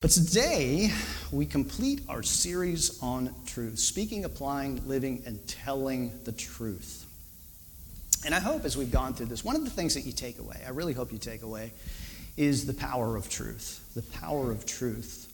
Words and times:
But 0.00 0.12
today, 0.12 0.90
we 1.30 1.44
complete 1.44 2.00
our 2.08 2.22
series 2.22 2.98
on 3.02 3.34
truth 3.44 3.78
speaking, 3.78 4.24
applying, 4.24 4.88
living, 4.88 5.22
and 5.26 5.46
telling 5.46 6.10
the 6.24 6.32
truth. 6.32 7.04
And 8.24 8.34
I 8.34 8.40
hope 8.40 8.64
as 8.64 8.78
we've 8.78 8.90
gone 8.90 9.12
through 9.12 9.26
this, 9.26 9.44
one 9.44 9.56
of 9.56 9.64
the 9.64 9.70
things 9.70 9.94
that 9.96 10.06
you 10.06 10.12
take 10.12 10.38
away, 10.38 10.62
I 10.66 10.70
really 10.70 10.94
hope 10.94 11.12
you 11.12 11.18
take 11.18 11.42
away, 11.42 11.72
is 12.38 12.64
the 12.64 12.72
power 12.72 13.14
of 13.14 13.28
truth. 13.28 13.92
The 13.94 14.00
power 14.18 14.50
of 14.50 14.64
truth. 14.64 15.30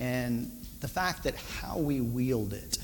And 0.00 0.50
the 0.80 0.88
fact 0.88 1.22
that 1.22 1.36
how 1.36 1.78
we 1.78 2.00
wield 2.00 2.54
it 2.54 2.78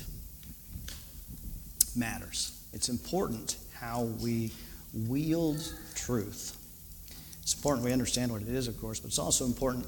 matters. 1.97 2.57
It's 2.71 2.87
important 2.87 3.57
how 3.73 4.03
we 4.03 4.53
wield 4.93 5.73
truth. 5.95 6.57
It's 7.41 7.53
important 7.55 7.83
we 7.85 7.91
understand 7.91 8.31
what 8.31 8.41
it 8.41 8.47
is, 8.47 8.69
of 8.69 8.79
course, 8.79 9.01
but 9.01 9.09
it's 9.09 9.19
also 9.19 9.43
important 9.43 9.85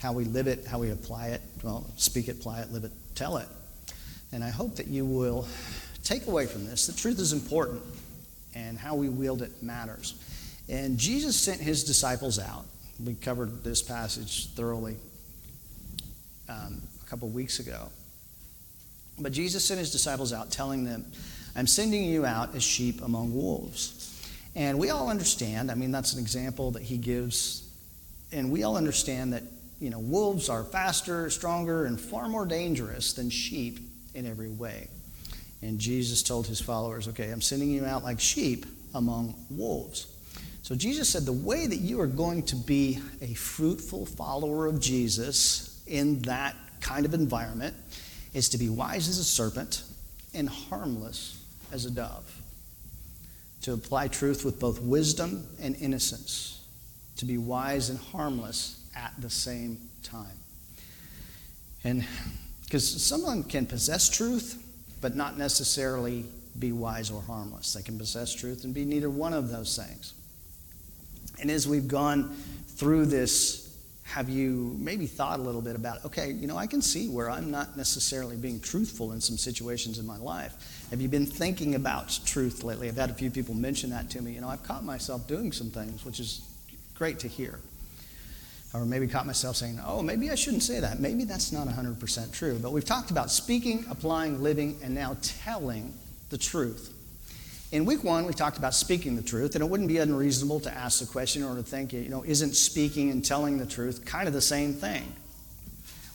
how 0.00 0.12
we 0.12 0.24
live 0.24 0.46
it, 0.46 0.66
how 0.66 0.78
we 0.78 0.90
apply 0.90 1.28
it. 1.28 1.42
Well, 1.62 1.86
speak 1.96 2.28
it, 2.28 2.36
apply 2.38 2.60
it, 2.60 2.72
live 2.72 2.84
it, 2.84 2.92
tell 3.14 3.36
it. 3.36 3.48
And 4.32 4.42
I 4.42 4.50
hope 4.50 4.76
that 4.76 4.86
you 4.86 5.04
will 5.04 5.46
take 6.02 6.26
away 6.26 6.46
from 6.46 6.64
this 6.66 6.86
that 6.86 6.96
truth 6.96 7.18
is 7.18 7.32
important 7.32 7.82
and 8.54 8.78
how 8.78 8.94
we 8.94 9.08
wield 9.08 9.42
it 9.42 9.62
matters. 9.62 10.14
And 10.68 10.98
Jesus 10.98 11.36
sent 11.36 11.60
his 11.60 11.84
disciples 11.84 12.38
out. 12.38 12.64
We 13.04 13.14
covered 13.14 13.64
this 13.64 13.82
passage 13.82 14.48
thoroughly 14.54 14.96
um, 16.48 16.80
a 17.02 17.06
couple 17.06 17.28
weeks 17.28 17.58
ago. 17.58 17.88
But 19.18 19.32
Jesus 19.32 19.64
sent 19.64 19.78
his 19.80 19.90
disciples 19.90 20.32
out 20.32 20.50
telling 20.50 20.84
them, 20.84 21.04
I'm 21.54 21.66
sending 21.66 22.04
you 22.04 22.24
out 22.24 22.54
as 22.54 22.62
sheep 22.62 23.02
among 23.02 23.34
wolves. 23.34 24.06
And 24.54 24.78
we 24.78 24.90
all 24.90 25.08
understand, 25.08 25.70
I 25.70 25.74
mean, 25.74 25.92
that's 25.92 26.14
an 26.14 26.20
example 26.20 26.72
that 26.72 26.82
he 26.82 26.96
gives, 26.96 27.68
and 28.32 28.50
we 28.50 28.62
all 28.62 28.76
understand 28.76 29.32
that, 29.32 29.42
you 29.80 29.90
know, 29.90 29.98
wolves 29.98 30.48
are 30.48 30.62
faster, 30.62 31.30
stronger, 31.30 31.86
and 31.86 31.98
far 31.98 32.28
more 32.28 32.46
dangerous 32.46 33.14
than 33.14 33.30
sheep 33.30 33.80
in 34.14 34.26
every 34.26 34.50
way. 34.50 34.88
And 35.62 35.78
Jesus 35.78 36.22
told 36.22 36.46
his 36.46 36.60
followers, 36.60 37.08
okay, 37.08 37.30
I'm 37.30 37.40
sending 37.40 37.70
you 37.70 37.84
out 37.84 38.04
like 38.04 38.20
sheep 38.20 38.66
among 38.94 39.34
wolves. 39.50 40.06
So 40.62 40.74
Jesus 40.74 41.08
said, 41.08 41.24
the 41.24 41.32
way 41.32 41.66
that 41.66 41.78
you 41.78 42.00
are 42.00 42.06
going 42.06 42.42
to 42.44 42.56
be 42.56 42.98
a 43.20 43.34
fruitful 43.34 44.06
follower 44.06 44.66
of 44.66 44.80
Jesus 44.80 45.82
in 45.86 46.20
that 46.22 46.54
kind 46.80 47.04
of 47.04 47.14
environment 47.14 47.74
is 48.34 48.50
to 48.50 48.58
be 48.58 48.68
wise 48.68 49.08
as 49.08 49.18
a 49.18 49.24
serpent 49.24 49.82
and 50.34 50.48
harmless 50.48 51.42
as 51.72 51.86
a 51.86 51.90
dove 51.90 52.40
to 53.62 53.72
apply 53.72 54.08
truth 54.08 54.44
with 54.44 54.58
both 54.58 54.80
wisdom 54.80 55.46
and 55.60 55.76
innocence, 55.76 56.64
to 57.16 57.24
be 57.24 57.36
wise 57.36 57.90
and 57.90 57.98
harmless 57.98 58.79
at 59.00 59.12
the 59.18 59.30
same 59.30 59.78
time. 60.02 60.36
And 61.84 62.04
because 62.64 63.02
someone 63.02 63.42
can 63.42 63.66
possess 63.66 64.08
truth, 64.08 64.62
but 65.00 65.16
not 65.16 65.38
necessarily 65.38 66.24
be 66.58 66.72
wise 66.72 67.10
or 67.10 67.22
harmless. 67.22 67.72
They 67.72 67.82
can 67.82 67.98
possess 67.98 68.34
truth 68.34 68.64
and 68.64 68.74
be 68.74 68.84
neither 68.84 69.08
one 69.08 69.32
of 69.32 69.50
those 69.50 69.76
things. 69.76 70.12
And 71.40 71.50
as 71.50 71.66
we've 71.66 71.88
gone 71.88 72.36
through 72.76 73.06
this, 73.06 73.66
have 74.04 74.28
you 74.28 74.76
maybe 74.78 75.06
thought 75.06 75.38
a 75.38 75.42
little 75.42 75.62
bit 75.62 75.76
about, 75.76 76.04
okay, 76.04 76.32
you 76.32 76.46
know, 76.46 76.56
I 76.56 76.66
can 76.66 76.82
see 76.82 77.08
where 77.08 77.30
I'm 77.30 77.50
not 77.50 77.76
necessarily 77.76 78.36
being 78.36 78.60
truthful 78.60 79.12
in 79.12 79.20
some 79.20 79.38
situations 79.38 79.98
in 79.98 80.06
my 80.06 80.18
life. 80.18 80.86
Have 80.90 81.00
you 81.00 81.08
been 81.08 81.26
thinking 81.26 81.76
about 81.76 82.18
truth 82.26 82.64
lately? 82.64 82.88
I've 82.88 82.96
had 82.96 83.10
a 83.10 83.14
few 83.14 83.30
people 83.30 83.54
mention 83.54 83.90
that 83.90 84.10
to 84.10 84.20
me. 84.20 84.32
You 84.32 84.40
know, 84.40 84.48
I've 84.48 84.64
caught 84.64 84.84
myself 84.84 85.28
doing 85.28 85.52
some 85.52 85.70
things, 85.70 86.04
which 86.04 86.18
is 86.18 86.42
great 86.94 87.20
to 87.20 87.28
hear. 87.28 87.60
Or 88.72 88.84
maybe 88.84 89.08
caught 89.08 89.26
myself 89.26 89.56
saying, 89.56 89.80
oh, 89.84 90.00
maybe 90.00 90.30
I 90.30 90.36
shouldn't 90.36 90.62
say 90.62 90.78
that. 90.78 91.00
Maybe 91.00 91.24
that's 91.24 91.50
not 91.50 91.66
100% 91.66 92.32
true. 92.32 92.58
But 92.60 92.72
we've 92.72 92.84
talked 92.84 93.10
about 93.10 93.30
speaking, 93.30 93.84
applying, 93.90 94.42
living, 94.42 94.78
and 94.82 94.94
now 94.94 95.16
telling 95.20 95.92
the 96.28 96.38
truth. 96.38 96.94
In 97.72 97.84
week 97.84 98.02
one, 98.02 98.26
we 98.26 98.32
talked 98.32 98.58
about 98.58 98.74
speaking 98.74 99.14
the 99.16 99.22
truth, 99.22 99.54
and 99.54 99.62
it 99.62 99.70
wouldn't 99.70 99.88
be 99.88 99.98
unreasonable 99.98 100.60
to 100.60 100.72
ask 100.72 101.00
the 101.00 101.06
question 101.06 101.42
or 101.42 101.54
to 101.56 101.62
think, 101.62 101.92
you 101.92 102.08
know, 102.08 102.24
isn't 102.24 102.54
speaking 102.54 103.10
and 103.10 103.24
telling 103.24 103.58
the 103.58 103.66
truth 103.66 104.04
kind 104.04 104.26
of 104.26 104.34
the 104.34 104.40
same 104.40 104.74
thing? 104.74 105.12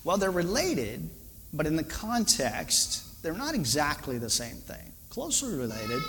Well, 0.03 0.17
they're 0.17 0.31
related, 0.31 1.09
but 1.53 1.65
in 1.65 1.75
the 1.75 1.83
context, 1.83 3.23
they're 3.23 3.33
not 3.33 3.55
exactly 3.55 4.17
the 4.17 4.29
same 4.29 4.57
thing, 4.57 4.91
closely 5.09 5.55
related. 5.55 6.01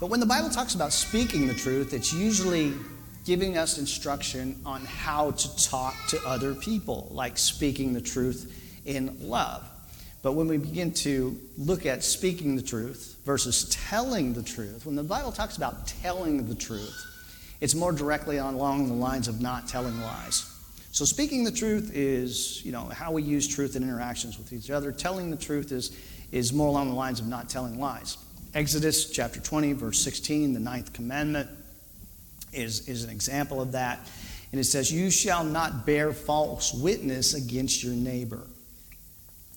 But 0.00 0.08
when 0.08 0.18
the 0.18 0.26
Bible 0.26 0.48
talks 0.48 0.74
about 0.74 0.92
speaking 0.92 1.46
the 1.46 1.54
truth, 1.54 1.92
it's 1.92 2.12
usually 2.12 2.72
giving 3.24 3.56
us 3.56 3.78
instruction 3.78 4.60
on 4.64 4.84
how 4.84 5.32
to 5.32 5.64
talk 5.64 5.94
to 6.08 6.20
other 6.26 6.54
people, 6.54 7.08
like 7.10 7.38
speaking 7.38 7.92
the 7.92 8.00
truth 8.00 8.80
in 8.86 9.16
love. 9.20 9.64
But 10.22 10.32
when 10.32 10.48
we 10.48 10.58
begin 10.58 10.92
to 10.94 11.38
look 11.56 11.86
at 11.86 12.04
speaking 12.04 12.56
the 12.56 12.62
truth 12.62 13.16
versus 13.24 13.68
telling 13.70 14.34
the 14.34 14.42
truth, 14.42 14.84
when 14.84 14.96
the 14.96 15.02
Bible 15.02 15.32
talks 15.32 15.56
about 15.56 15.86
telling 15.86 16.46
the 16.46 16.54
truth, 16.54 17.06
it's 17.60 17.74
more 17.74 17.92
directly 17.92 18.38
along 18.38 18.88
the 18.88 18.94
lines 18.94 19.28
of 19.28 19.40
not 19.40 19.68
telling 19.68 19.98
lies. 20.00 20.46
So 20.92 21.04
speaking 21.04 21.44
the 21.44 21.52
truth 21.52 21.92
is, 21.94 22.64
you 22.64 22.72
know, 22.72 22.86
how 22.86 23.12
we 23.12 23.22
use 23.22 23.46
truth 23.46 23.76
in 23.76 23.82
interactions 23.82 24.38
with 24.38 24.52
each 24.52 24.70
other. 24.70 24.92
Telling 24.92 25.30
the 25.30 25.36
truth 25.36 25.72
is 25.72 25.96
is 26.32 26.52
more 26.52 26.68
along 26.68 26.88
the 26.88 26.94
lines 26.94 27.20
of 27.20 27.26
not 27.26 27.48
telling 27.48 27.78
lies. 27.78 28.16
Exodus 28.54 29.10
chapter 29.10 29.40
20, 29.40 29.72
verse 29.74 29.98
16, 30.00 30.52
the 30.52 30.60
ninth 30.60 30.92
commandment, 30.92 31.48
is, 32.52 32.88
is 32.88 33.04
an 33.04 33.10
example 33.10 33.60
of 33.60 33.72
that. 33.72 34.00
And 34.52 34.60
it 34.60 34.64
says, 34.64 34.92
You 34.92 35.10
shall 35.10 35.44
not 35.44 35.86
bear 35.86 36.12
false 36.12 36.74
witness 36.74 37.34
against 37.34 37.82
your 37.82 37.94
neighbor. 37.94 38.42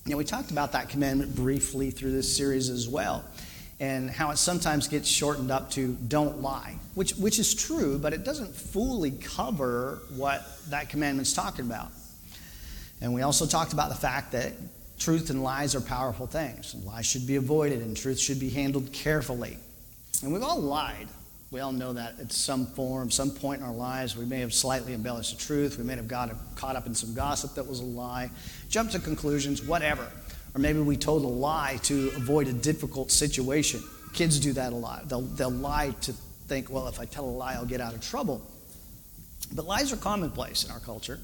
Now, 0.06 0.16
we 0.16 0.24
talked 0.24 0.50
about 0.50 0.72
that 0.72 0.90
commandment 0.90 1.34
briefly 1.34 1.90
through 1.90 2.12
this 2.12 2.34
series 2.36 2.68
as 2.68 2.86
well, 2.86 3.24
and 3.80 4.10
how 4.10 4.30
it 4.30 4.36
sometimes 4.36 4.86
gets 4.86 5.08
shortened 5.08 5.50
up 5.50 5.70
to 5.72 5.96
don't 6.08 6.42
lie, 6.42 6.76
which, 6.94 7.12
which 7.12 7.38
is 7.38 7.54
true, 7.54 7.98
but 7.98 8.12
it 8.12 8.22
doesn't 8.22 8.54
fully 8.54 9.12
cover 9.12 10.00
what 10.14 10.46
that 10.68 10.90
commandment's 10.90 11.32
talking 11.32 11.64
about. 11.64 11.88
And 13.00 13.14
we 13.14 13.22
also 13.22 13.46
talked 13.46 13.72
about 13.72 13.88
the 13.88 13.96
fact 13.96 14.32
that 14.32 14.52
Truth 14.98 15.30
and 15.30 15.42
lies 15.42 15.74
are 15.74 15.80
powerful 15.80 16.26
things. 16.26 16.74
Lies 16.84 17.06
should 17.06 17.26
be 17.26 17.36
avoided, 17.36 17.80
and 17.80 17.96
truth 17.96 18.18
should 18.18 18.38
be 18.38 18.50
handled 18.50 18.92
carefully. 18.92 19.58
And 20.22 20.32
we've 20.32 20.42
all 20.42 20.60
lied. 20.60 21.08
We 21.54 21.60
all 21.60 21.70
know 21.70 21.92
that 21.92 22.18
at 22.18 22.32
some 22.32 22.66
form, 22.66 23.12
some 23.12 23.30
point 23.30 23.60
in 23.60 23.66
our 23.68 23.72
lives, 23.72 24.16
we 24.16 24.24
may 24.24 24.40
have 24.40 24.52
slightly 24.52 24.92
embellished 24.92 25.38
the 25.38 25.40
truth. 25.40 25.78
We 25.78 25.84
may 25.84 25.94
have 25.94 26.08
got 26.08 26.34
caught 26.56 26.74
up 26.74 26.88
in 26.88 26.96
some 26.96 27.14
gossip 27.14 27.54
that 27.54 27.64
was 27.64 27.78
a 27.78 27.84
lie, 27.84 28.28
jumped 28.68 28.90
to 28.94 28.98
conclusions, 28.98 29.62
whatever. 29.62 30.10
Or 30.56 30.58
maybe 30.58 30.80
we 30.80 30.96
told 30.96 31.22
a 31.22 31.28
lie 31.28 31.78
to 31.84 32.08
avoid 32.16 32.48
a 32.48 32.52
difficult 32.52 33.12
situation. 33.12 33.80
Kids 34.14 34.40
do 34.40 34.52
that 34.54 34.72
a 34.72 34.74
lot. 34.74 35.08
They'll, 35.08 35.20
they'll 35.20 35.48
lie 35.48 35.94
to 36.00 36.12
think, 36.48 36.70
well, 36.70 36.88
if 36.88 36.98
I 36.98 37.04
tell 37.04 37.24
a 37.24 37.30
lie, 37.30 37.52
I'll 37.52 37.64
get 37.64 37.80
out 37.80 37.94
of 37.94 38.00
trouble. 38.00 38.42
But 39.54 39.64
lies 39.64 39.92
are 39.92 39.96
commonplace 39.96 40.64
in 40.64 40.72
our 40.72 40.80
culture. 40.80 41.20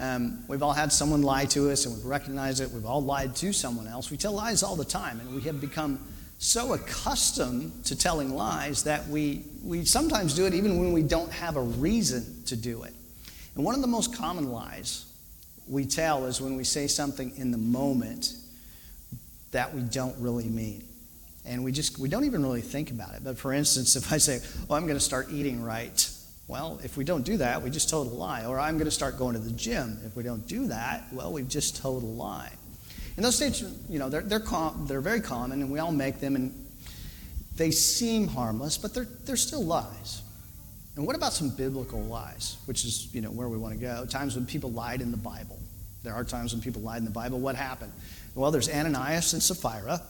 Um, 0.00 0.42
we've 0.48 0.64
all 0.64 0.72
had 0.72 0.92
someone 0.92 1.22
lie 1.22 1.44
to 1.44 1.70
us 1.70 1.86
and 1.86 1.94
we've 1.94 2.04
recognized 2.04 2.60
it. 2.60 2.72
We've 2.72 2.84
all 2.84 3.04
lied 3.04 3.36
to 3.36 3.52
someone 3.52 3.86
else. 3.86 4.10
We 4.10 4.16
tell 4.16 4.32
lies 4.32 4.64
all 4.64 4.74
the 4.74 4.84
time, 4.84 5.20
and 5.20 5.36
we 5.36 5.42
have 5.42 5.60
become 5.60 6.04
so 6.38 6.72
accustomed 6.72 7.84
to 7.84 7.96
telling 7.96 8.34
lies 8.34 8.84
that 8.84 9.06
we, 9.08 9.44
we 9.62 9.84
sometimes 9.84 10.34
do 10.34 10.46
it 10.46 10.54
even 10.54 10.78
when 10.78 10.92
we 10.92 11.02
don't 11.02 11.30
have 11.32 11.56
a 11.56 11.62
reason 11.62 12.42
to 12.46 12.56
do 12.56 12.84
it. 12.84 12.94
And 13.54 13.64
one 13.64 13.74
of 13.74 13.80
the 13.80 13.88
most 13.88 14.16
common 14.16 14.50
lies 14.50 15.04
we 15.68 15.84
tell 15.84 16.24
is 16.26 16.40
when 16.40 16.56
we 16.56 16.64
say 16.64 16.86
something 16.86 17.36
in 17.36 17.50
the 17.50 17.58
moment 17.58 18.34
that 19.50 19.74
we 19.74 19.82
don't 19.82 20.16
really 20.18 20.48
mean. 20.48 20.84
And 21.44 21.64
we 21.64 21.72
just 21.72 21.98
we 21.98 22.08
don't 22.08 22.24
even 22.24 22.42
really 22.42 22.60
think 22.60 22.90
about 22.90 23.14
it. 23.14 23.24
But 23.24 23.38
for 23.38 23.52
instance, 23.52 23.96
if 23.96 24.12
I 24.12 24.18
say, 24.18 24.40
"Oh, 24.68 24.74
I'm 24.74 24.84
going 24.86 24.98
to 24.98 25.04
start 25.04 25.28
eating 25.30 25.62
right," 25.62 26.08
Well, 26.48 26.80
if 26.82 26.96
we 26.96 27.04
don't 27.04 27.24
do 27.24 27.36
that, 27.36 27.62
we 27.62 27.68
just 27.68 27.90
told 27.90 28.10
a 28.10 28.14
lie. 28.14 28.46
Or 28.46 28.58
I'm 28.58 28.76
going 28.76 28.86
to 28.86 28.90
start 28.90 29.18
going 29.18 29.34
to 29.34 29.38
the 29.38 29.50
gym. 29.50 29.98
If 30.06 30.16
we 30.16 30.22
don't 30.22 30.48
do 30.48 30.68
that, 30.68 31.04
well, 31.12 31.30
we've 31.30 31.48
just 31.48 31.76
told 31.76 32.02
a 32.02 32.06
lie. 32.06 32.50
And 33.18 33.24
those 33.24 33.34
states, 33.34 33.64
you 33.88 33.98
know, 33.98 34.08
they're, 34.08 34.20
they're, 34.20 34.38
com- 34.38 34.86
they're 34.86 35.00
very 35.00 35.20
common, 35.20 35.60
and 35.60 35.72
we 35.72 35.80
all 35.80 35.90
make 35.90 36.20
them, 36.20 36.36
and 36.36 36.54
they 37.56 37.72
seem 37.72 38.28
harmless, 38.28 38.78
but 38.78 38.94
they're, 38.94 39.08
they're 39.24 39.34
still 39.34 39.64
lies. 39.64 40.22
And 40.94 41.04
what 41.04 41.16
about 41.16 41.32
some 41.32 41.50
biblical 41.50 42.00
lies, 42.00 42.58
which 42.66 42.84
is, 42.84 43.12
you 43.12 43.20
know, 43.20 43.32
where 43.32 43.48
we 43.48 43.58
want 43.58 43.74
to 43.74 43.80
go? 43.80 44.06
Times 44.06 44.36
when 44.36 44.46
people 44.46 44.70
lied 44.70 45.00
in 45.00 45.10
the 45.10 45.16
Bible. 45.16 45.58
There 46.04 46.14
are 46.14 46.22
times 46.22 46.52
when 46.52 46.62
people 46.62 46.80
lied 46.82 46.98
in 46.98 47.04
the 47.04 47.10
Bible. 47.10 47.40
What 47.40 47.56
happened? 47.56 47.90
Well, 48.36 48.52
there's 48.52 48.68
Ananias 48.68 49.32
and 49.32 49.42
Sapphira 49.42 50.00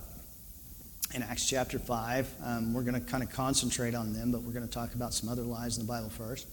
in 1.14 1.22
Acts 1.22 1.48
chapter 1.48 1.78
5. 1.78 2.34
Um, 2.44 2.74
we're 2.74 2.82
going 2.82 3.02
to 3.02 3.10
kind 3.10 3.22
of 3.22 3.30
concentrate 3.30 3.94
on 3.94 4.12
them, 4.12 4.32
but 4.32 4.42
we're 4.42 4.52
going 4.52 4.68
to 4.68 4.74
talk 4.74 4.94
about 4.94 5.14
some 5.14 5.30
other 5.30 5.44
lies 5.44 5.78
in 5.78 5.86
the 5.86 5.90
Bible 5.90 6.10
first. 6.10 6.46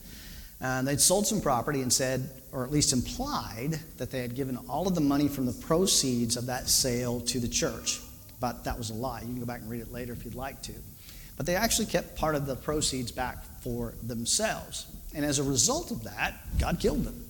And 0.61 0.87
they'd 0.87 1.01
sold 1.01 1.27
some 1.27 1.41
property 1.41 1.81
and 1.81 1.91
said, 1.91 2.29
or 2.51 2.63
at 2.63 2.71
least 2.71 2.93
implied, 2.93 3.79
that 3.97 4.11
they 4.11 4.21
had 4.21 4.35
given 4.35 4.57
all 4.69 4.87
of 4.87 4.95
the 4.95 5.01
money 5.01 5.27
from 5.27 5.45
the 5.45 5.53
proceeds 5.53 6.37
of 6.37 6.45
that 6.45 6.69
sale 6.69 7.19
to 7.21 7.39
the 7.39 7.47
church. 7.47 7.99
But 8.39 8.63
that 8.63 8.77
was 8.77 8.89
a 8.89 8.93
lie. 8.93 9.21
You 9.21 9.27
can 9.27 9.39
go 9.39 9.45
back 9.45 9.61
and 9.61 9.69
read 9.69 9.81
it 9.81 9.91
later 9.91 10.13
if 10.13 10.23
you'd 10.23 10.35
like 10.35 10.61
to. 10.63 10.73
But 11.37 11.45
they 11.45 11.55
actually 11.55 11.87
kept 11.87 12.15
part 12.15 12.35
of 12.35 12.45
the 12.45 12.55
proceeds 12.55 13.11
back 13.11 13.43
for 13.61 13.93
themselves. 14.01 14.87
And 15.13 15.25
as 15.25 15.39
a 15.39 15.43
result 15.43 15.91
of 15.91 16.03
that, 16.05 16.35
God 16.59 16.79
killed 16.79 17.03
them. 17.03 17.25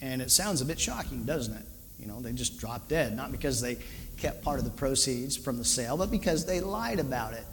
And 0.00 0.22
it 0.22 0.30
sounds 0.30 0.60
a 0.60 0.64
bit 0.64 0.80
shocking, 0.80 1.24
doesn't 1.24 1.54
it? 1.54 1.64
You 1.98 2.06
know, 2.06 2.20
they 2.20 2.32
just 2.32 2.58
dropped 2.58 2.88
dead, 2.88 3.14
not 3.14 3.30
because 3.30 3.60
they 3.60 3.76
kept 4.16 4.42
part 4.42 4.58
of 4.58 4.64
the 4.64 4.70
proceeds 4.70 5.36
from 5.36 5.58
the 5.58 5.64
sale, 5.64 5.96
but 5.96 6.10
because 6.10 6.46
they 6.46 6.60
lied 6.60 6.98
about 6.98 7.34
it. 7.34 7.44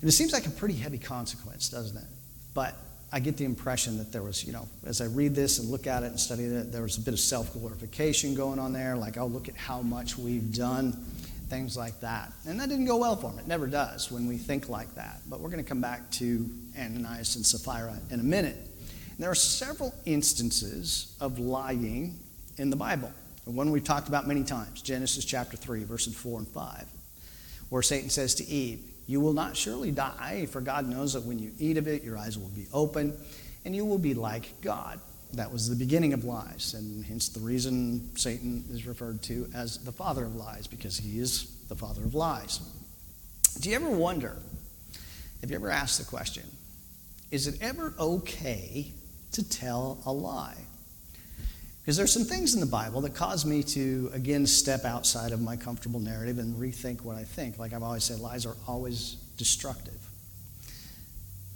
And 0.00 0.08
it 0.08 0.12
seems 0.12 0.32
like 0.32 0.46
a 0.46 0.50
pretty 0.50 0.74
heavy 0.74 0.98
consequence, 0.98 1.68
doesn't 1.68 1.96
it? 1.96 2.08
But 2.54 2.74
I 3.14 3.20
get 3.20 3.36
the 3.36 3.44
impression 3.44 3.98
that 3.98 4.10
there 4.10 4.22
was, 4.22 4.42
you 4.42 4.54
know, 4.54 4.66
as 4.86 5.02
I 5.02 5.04
read 5.04 5.34
this 5.34 5.58
and 5.58 5.68
look 5.68 5.86
at 5.86 6.02
it 6.02 6.06
and 6.06 6.18
study 6.18 6.44
it, 6.44 6.72
there 6.72 6.82
was 6.82 6.96
a 6.96 7.00
bit 7.00 7.12
of 7.12 7.20
self 7.20 7.52
glorification 7.52 8.34
going 8.34 8.58
on 8.58 8.72
there, 8.72 8.96
like, 8.96 9.18
oh, 9.18 9.26
look 9.26 9.50
at 9.50 9.56
how 9.56 9.82
much 9.82 10.16
we've 10.16 10.54
done, 10.54 10.92
things 11.50 11.76
like 11.76 12.00
that. 12.00 12.32
And 12.46 12.58
that 12.58 12.70
didn't 12.70 12.86
go 12.86 12.96
well 12.96 13.16
for 13.16 13.30
him. 13.30 13.38
It 13.38 13.46
never 13.46 13.66
does 13.66 14.10
when 14.10 14.26
we 14.26 14.38
think 14.38 14.70
like 14.70 14.94
that. 14.94 15.20
But 15.28 15.40
we're 15.40 15.50
going 15.50 15.62
to 15.62 15.68
come 15.68 15.82
back 15.82 16.10
to 16.12 16.48
Ananias 16.78 17.36
and 17.36 17.44
Sapphira 17.44 17.98
in 18.10 18.18
a 18.18 18.22
minute. 18.22 18.56
And 18.56 19.18
there 19.18 19.30
are 19.30 19.34
several 19.34 19.94
instances 20.06 21.14
of 21.20 21.38
lying 21.38 22.18
in 22.56 22.70
the 22.70 22.76
Bible. 22.76 23.12
one 23.44 23.70
we've 23.70 23.84
talked 23.84 24.08
about 24.08 24.26
many 24.26 24.42
times 24.42 24.80
Genesis 24.80 25.26
chapter 25.26 25.58
3, 25.58 25.84
verses 25.84 26.14
4 26.14 26.38
and 26.38 26.48
5, 26.48 26.86
where 27.68 27.82
Satan 27.82 28.08
says 28.08 28.34
to 28.36 28.46
Eve, 28.46 28.91
You 29.12 29.20
will 29.20 29.34
not 29.34 29.58
surely 29.58 29.90
die, 29.90 30.46
for 30.50 30.62
God 30.62 30.88
knows 30.88 31.12
that 31.12 31.24
when 31.24 31.38
you 31.38 31.52
eat 31.58 31.76
of 31.76 31.86
it, 31.86 32.02
your 32.02 32.16
eyes 32.16 32.38
will 32.38 32.48
be 32.48 32.66
open, 32.72 33.12
and 33.62 33.76
you 33.76 33.84
will 33.84 33.98
be 33.98 34.14
like 34.14 34.62
God. 34.62 34.98
That 35.34 35.52
was 35.52 35.68
the 35.68 35.76
beginning 35.76 36.14
of 36.14 36.24
lies, 36.24 36.72
and 36.72 37.04
hence 37.04 37.28
the 37.28 37.40
reason 37.40 38.16
Satan 38.16 38.64
is 38.70 38.86
referred 38.86 39.22
to 39.24 39.50
as 39.54 39.76
the 39.84 39.92
father 39.92 40.24
of 40.24 40.34
lies, 40.34 40.66
because 40.66 40.96
he 40.96 41.18
is 41.18 41.44
the 41.68 41.76
father 41.76 42.02
of 42.02 42.14
lies. 42.14 42.60
Do 43.60 43.68
you 43.68 43.76
ever 43.76 43.90
wonder, 43.90 44.34
have 45.42 45.50
you 45.50 45.56
ever 45.56 45.70
asked 45.70 45.98
the 45.98 46.06
question, 46.06 46.44
is 47.30 47.46
it 47.46 47.58
ever 47.60 47.92
okay 47.98 48.92
to 49.32 49.46
tell 49.46 50.00
a 50.06 50.12
lie? 50.12 50.56
Because 51.82 51.96
there's 51.96 52.12
some 52.12 52.24
things 52.24 52.54
in 52.54 52.60
the 52.60 52.66
Bible 52.66 53.00
that 53.00 53.14
cause 53.14 53.44
me 53.44 53.62
to, 53.64 54.08
again, 54.12 54.46
step 54.46 54.84
outside 54.84 55.32
of 55.32 55.40
my 55.40 55.56
comfortable 55.56 55.98
narrative 55.98 56.38
and 56.38 56.54
rethink 56.54 57.02
what 57.02 57.16
I 57.16 57.24
think. 57.24 57.58
Like 57.58 57.72
I've 57.72 57.82
always 57.82 58.04
said, 58.04 58.20
lies 58.20 58.46
are 58.46 58.56
always 58.68 59.16
destructive. 59.36 59.98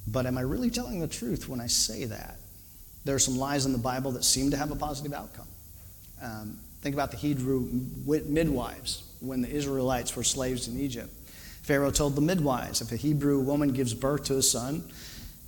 But 0.08 0.26
am 0.26 0.36
I 0.36 0.40
really 0.40 0.70
telling 0.70 0.98
the 0.98 1.06
truth 1.06 1.48
when 1.48 1.60
I 1.60 1.68
say 1.68 2.06
that? 2.06 2.38
There 3.04 3.14
are 3.14 3.20
some 3.20 3.36
lies 3.36 3.66
in 3.66 3.72
the 3.72 3.78
Bible 3.78 4.10
that 4.12 4.24
seem 4.24 4.50
to 4.50 4.56
have 4.56 4.72
a 4.72 4.76
positive 4.76 5.12
outcome. 5.12 5.46
Um, 6.20 6.58
think 6.80 6.96
about 6.96 7.12
the 7.12 7.16
Hebrew 7.16 7.68
midwives 8.04 9.04
when 9.20 9.42
the 9.42 9.48
Israelites 9.48 10.16
were 10.16 10.24
slaves 10.24 10.66
in 10.66 10.80
Egypt. 10.80 11.12
Pharaoh 11.62 11.92
told 11.92 12.16
the 12.16 12.20
midwives 12.20 12.80
if 12.80 12.90
a 12.90 12.96
Hebrew 12.96 13.38
woman 13.38 13.72
gives 13.72 13.94
birth 13.94 14.24
to 14.24 14.38
a 14.38 14.42
son, 14.42 14.82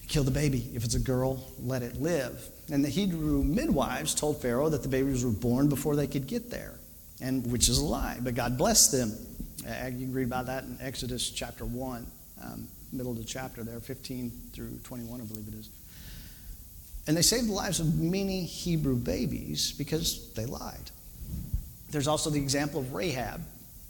kill 0.07 0.23
the 0.23 0.31
baby. 0.31 0.71
If 0.73 0.85
it's 0.85 0.95
a 0.95 1.01
girl, 1.01 1.53
let 1.61 1.83
it 1.83 2.01
live. 2.01 2.49
And 2.71 2.85
the 2.85 2.89
Hebrew 2.89 3.43
midwives 3.43 4.15
told 4.15 4.43
Pharaoh 4.43 4.69
that 4.69 4.83
the 4.83 4.89
babies 4.89 5.25
were 5.25 5.31
born 5.31 5.69
before 5.69 5.97
they 5.97 6.07
could 6.07 6.27
get 6.27 6.51
there, 6.51 6.75
and 7.21 7.51
which 7.51 7.69
is 7.69 7.79
a 7.79 7.85
lie. 7.85 8.19
But 8.21 8.35
God 8.35 8.59
blessed 8.59 8.93
them. 8.93 9.17
Uh, 9.67 9.87
you 9.87 10.07
can 10.07 10.13
read 10.13 10.27
about 10.27 10.47
that 10.47 10.65
in 10.65 10.79
Exodus 10.81 11.31
chapter 11.31 11.65
1, 11.65 12.07
um, 12.45 12.69
middle 12.93 13.13
of 13.13 13.19
the 13.19 13.25
chapter 13.25 13.63
there, 13.65 13.81
15 13.81 14.31
through 14.53 14.79
21, 14.85 15.21
I 15.21 15.25
believe 15.25 15.49
it 15.49 15.55
is. 15.55 15.71
And 17.07 17.17
they 17.17 17.23
saved 17.23 17.49
the 17.49 17.53
lives 17.53 17.81
of 17.81 17.99
many 17.99 18.45
Hebrew 18.45 18.97
babies 18.97 19.73
because 19.73 20.31
they 20.35 20.45
lied. 20.45 20.91
There's 21.91 22.07
also 22.07 22.29
the 22.29 22.39
example 22.39 22.81
of 22.81 22.93
Rahab. 22.93 23.41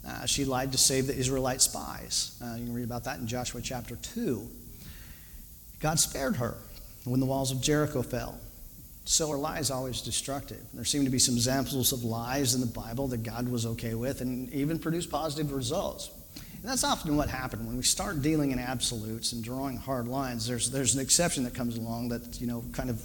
Uh, 0.07 0.25
she 0.25 0.45
lied 0.45 0.71
to 0.71 0.77
save 0.77 1.07
the 1.07 1.15
Israelite 1.15 1.61
spies. 1.61 2.39
Uh, 2.41 2.55
you 2.55 2.65
can 2.65 2.73
read 2.73 2.85
about 2.85 3.03
that 3.03 3.19
in 3.19 3.27
Joshua 3.27 3.61
chapter 3.61 3.97
2. 3.97 4.47
God 5.81 5.99
spared 5.99 6.37
her 6.37 6.55
when 7.03 7.19
the 7.19 7.25
walls 7.25 7.51
of 7.51 7.61
Jericho 7.61 8.01
fell. 8.01 8.39
So 9.09 9.31
are 9.31 9.37
lies 9.37 9.71
always 9.71 10.01
destructive? 10.01 10.61
There 10.71 10.85
seem 10.85 11.03
to 11.03 11.09
be 11.09 11.17
some 11.17 11.33
examples 11.33 11.93
of 11.93 12.03
lies 12.03 12.53
in 12.53 12.61
the 12.61 12.67
Bible 12.67 13.07
that 13.07 13.23
God 13.23 13.49
was 13.49 13.65
okay 13.65 13.95
with 13.95 14.21
and 14.21 14.53
even 14.53 14.77
produced 14.77 15.09
positive 15.09 15.51
results. 15.51 16.11
And 16.35 16.69
that's 16.69 16.83
often 16.83 17.17
what 17.17 17.27
happens 17.27 17.65
when 17.65 17.75
we 17.75 17.81
start 17.81 18.21
dealing 18.21 18.51
in 18.51 18.59
absolutes 18.59 19.33
and 19.33 19.43
drawing 19.43 19.77
hard 19.77 20.07
lines. 20.07 20.45
There's, 20.45 20.69
there's 20.69 20.93
an 20.93 21.01
exception 21.01 21.43
that 21.45 21.55
comes 21.55 21.75
along 21.75 22.09
that, 22.09 22.39
you 22.39 22.45
know, 22.45 22.63
kind 22.71 22.91
of 22.91 23.03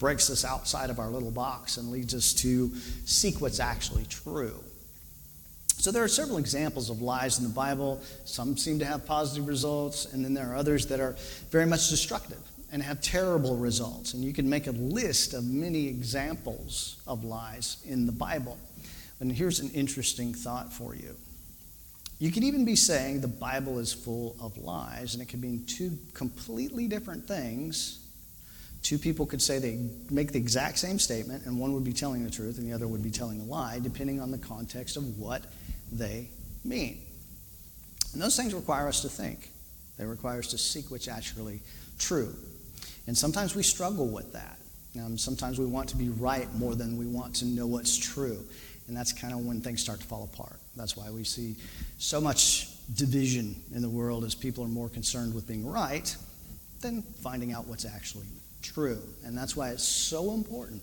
breaks 0.00 0.30
us 0.30 0.44
outside 0.44 0.90
of 0.90 0.98
our 0.98 1.10
little 1.10 1.30
box 1.30 1.76
and 1.76 1.92
leads 1.92 2.12
us 2.12 2.32
to 2.32 2.74
seek 3.04 3.40
what's 3.40 3.60
actually 3.60 4.06
true. 4.06 4.64
So 5.78 5.92
there 5.92 6.02
are 6.02 6.08
several 6.08 6.38
examples 6.38 6.90
of 6.90 7.02
lies 7.02 7.38
in 7.38 7.44
the 7.44 7.54
Bible. 7.54 8.02
Some 8.24 8.56
seem 8.56 8.80
to 8.80 8.84
have 8.84 9.06
positive 9.06 9.46
results, 9.46 10.12
and 10.12 10.24
then 10.24 10.34
there 10.34 10.50
are 10.50 10.56
others 10.56 10.86
that 10.88 10.98
are 10.98 11.14
very 11.52 11.66
much 11.66 11.88
destructive 11.88 12.40
and 12.72 12.82
have 12.82 13.00
terrible 13.00 13.56
results. 13.56 14.14
And 14.14 14.24
you 14.24 14.32
can 14.32 14.48
make 14.48 14.66
a 14.66 14.72
list 14.72 15.34
of 15.34 15.44
many 15.44 15.86
examples 15.86 17.00
of 17.06 17.24
lies 17.24 17.78
in 17.84 18.06
the 18.06 18.12
Bible. 18.12 18.58
And 19.20 19.32
here's 19.32 19.60
an 19.60 19.70
interesting 19.70 20.34
thought 20.34 20.72
for 20.72 20.94
you. 20.94 21.16
You 22.18 22.30
could 22.30 22.44
even 22.44 22.64
be 22.64 22.76
saying 22.76 23.20
the 23.20 23.28
Bible 23.28 23.78
is 23.78 23.92
full 23.92 24.36
of 24.40 24.56
lies, 24.56 25.14
and 25.14 25.22
it 25.22 25.26
could 25.26 25.40
mean 25.40 25.64
two 25.66 25.98
completely 26.14 26.86
different 26.88 27.28
things. 27.28 28.00
Two 28.82 28.98
people 28.98 29.26
could 29.26 29.42
say 29.42 29.58
they 29.58 29.78
make 30.10 30.32
the 30.32 30.38
exact 30.38 30.78
same 30.78 30.98
statement, 30.98 31.44
and 31.44 31.58
one 31.58 31.72
would 31.74 31.84
be 31.84 31.92
telling 31.92 32.24
the 32.24 32.30
truth, 32.30 32.58
and 32.58 32.66
the 32.66 32.72
other 32.72 32.88
would 32.88 33.02
be 33.02 33.10
telling 33.10 33.40
a 33.40 33.44
lie, 33.44 33.80
depending 33.80 34.20
on 34.20 34.30
the 34.30 34.38
context 34.38 34.96
of 34.96 35.18
what 35.18 35.42
they 35.92 36.30
mean. 36.64 37.02
And 38.12 38.22
those 38.22 38.36
things 38.36 38.54
require 38.54 38.88
us 38.88 39.02
to 39.02 39.08
think. 39.08 39.50
They 39.98 40.04
require 40.04 40.38
us 40.38 40.48
to 40.48 40.58
seek 40.58 40.90
what's 40.90 41.08
actually 41.08 41.60
true. 41.98 42.34
And 43.06 43.16
sometimes 43.16 43.54
we 43.54 43.62
struggle 43.62 44.08
with 44.08 44.32
that. 44.32 44.58
Um, 44.98 45.18
sometimes 45.18 45.58
we 45.58 45.66
want 45.66 45.88
to 45.90 45.96
be 45.96 46.08
right 46.08 46.52
more 46.54 46.74
than 46.74 46.96
we 46.96 47.06
want 47.06 47.36
to 47.36 47.44
know 47.44 47.66
what's 47.66 47.96
true. 47.96 48.44
And 48.88 48.96
that's 48.96 49.12
kind 49.12 49.32
of 49.32 49.40
when 49.40 49.60
things 49.60 49.82
start 49.82 50.00
to 50.00 50.06
fall 50.06 50.28
apart. 50.32 50.58
That's 50.76 50.96
why 50.96 51.10
we 51.10 51.24
see 51.24 51.56
so 51.98 52.20
much 52.20 52.68
division 52.94 53.56
in 53.74 53.82
the 53.82 53.88
world 53.88 54.24
as 54.24 54.34
people 54.34 54.64
are 54.64 54.68
more 54.68 54.88
concerned 54.88 55.34
with 55.34 55.46
being 55.46 55.66
right 55.66 56.14
than 56.80 57.02
finding 57.02 57.52
out 57.52 57.66
what's 57.66 57.84
actually 57.84 58.26
true. 58.62 59.00
And 59.24 59.36
that's 59.36 59.56
why 59.56 59.70
it's 59.70 59.86
so 59.86 60.32
important 60.32 60.82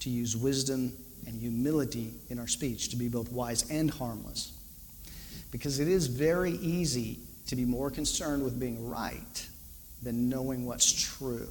to 0.00 0.10
use 0.10 0.36
wisdom 0.36 0.92
and 1.26 1.38
humility 1.38 2.12
in 2.28 2.38
our 2.38 2.46
speech, 2.46 2.88
to 2.88 2.96
be 2.96 3.08
both 3.08 3.30
wise 3.30 3.70
and 3.70 3.90
harmless. 3.90 4.52
Because 5.50 5.80
it 5.80 5.88
is 5.88 6.06
very 6.06 6.52
easy 6.52 7.18
to 7.50 7.56
be 7.56 7.64
more 7.64 7.90
concerned 7.90 8.44
with 8.44 8.60
being 8.60 8.88
right 8.88 9.48
than 10.04 10.28
knowing 10.28 10.64
what's 10.64 10.90
true. 11.18 11.48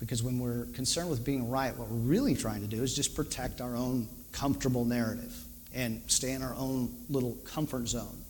Because 0.00 0.24
when 0.24 0.40
we're 0.40 0.64
concerned 0.74 1.08
with 1.08 1.24
being 1.24 1.48
right, 1.48 1.76
what 1.76 1.88
we're 1.88 1.96
really 1.98 2.34
trying 2.34 2.62
to 2.62 2.66
do 2.66 2.82
is 2.82 2.92
just 2.92 3.14
protect 3.14 3.60
our 3.60 3.76
own 3.76 4.08
comfortable 4.32 4.84
narrative 4.84 5.32
and 5.72 6.02
stay 6.08 6.32
in 6.32 6.42
our 6.42 6.54
own 6.56 6.92
little 7.08 7.36
comfort 7.44 7.86
zone. 7.86 8.24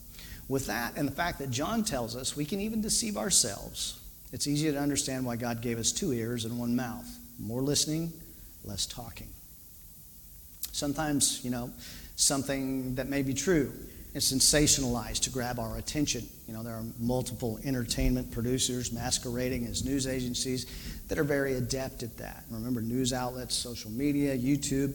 With 0.47 0.67
that 0.67 0.95
and 0.95 1.07
the 1.07 1.11
fact 1.11 1.39
that 1.39 1.49
John 1.49 1.83
tells 1.83 2.15
us 2.15 2.37
we 2.37 2.45
can 2.45 2.59
even 2.61 2.81
deceive 2.81 3.17
ourselves, 3.17 3.99
it's 4.31 4.45
easy 4.45 4.71
to 4.71 4.77
understand 4.77 5.25
why 5.25 5.37
God 5.37 5.59
gave 5.59 5.79
us 5.79 5.91
two 5.91 6.13
ears 6.13 6.45
and 6.45 6.59
one 6.59 6.75
mouth 6.75 7.07
more 7.39 7.61
listening, 7.61 8.13
less 8.63 8.85
talking. 8.85 9.27
Sometimes, 10.71 11.43
you 11.43 11.49
know, 11.49 11.71
something 12.15 12.93
that 12.93 13.09
may 13.09 13.23
be 13.23 13.33
true 13.33 13.71
is 14.13 14.31
sensationalized 14.31 15.21
to 15.21 15.29
grab 15.31 15.59
our 15.59 15.77
attention. 15.77 16.27
You 16.47 16.53
know, 16.53 16.61
there 16.61 16.75
are 16.75 16.83
multiple 16.99 17.59
entertainment 17.63 18.31
producers 18.31 18.91
masquerading 18.91 19.65
as 19.65 19.83
news 19.83 20.05
agencies 20.05 20.67
that 21.07 21.17
are 21.17 21.23
very 21.23 21.55
adept 21.55 22.03
at 22.03 22.17
that. 22.17 22.43
Remember, 22.51 22.81
news 22.81 23.11
outlets, 23.11 23.55
social 23.55 23.89
media, 23.89 24.37
YouTube 24.37 24.93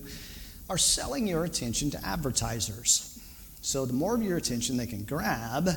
are 0.71 0.79
selling 0.79 1.27
your 1.27 1.45
attention 1.45 1.91
to 1.91 2.07
advertisers. 2.07 3.19
So 3.61 3.85
the 3.87 3.93
more 3.93 4.15
of 4.15 4.23
your 4.23 4.37
attention 4.37 4.77
they 4.77 4.87
can 4.87 5.03
grab, 5.03 5.69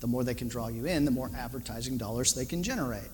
the 0.00 0.06
more 0.06 0.24
they 0.24 0.34
can 0.34 0.48
draw 0.48 0.68
you 0.68 0.86
in, 0.86 1.04
the 1.04 1.10
more 1.10 1.30
advertising 1.36 1.98
dollars 1.98 2.34
they 2.34 2.44
can 2.44 2.62
generate. 2.62 3.10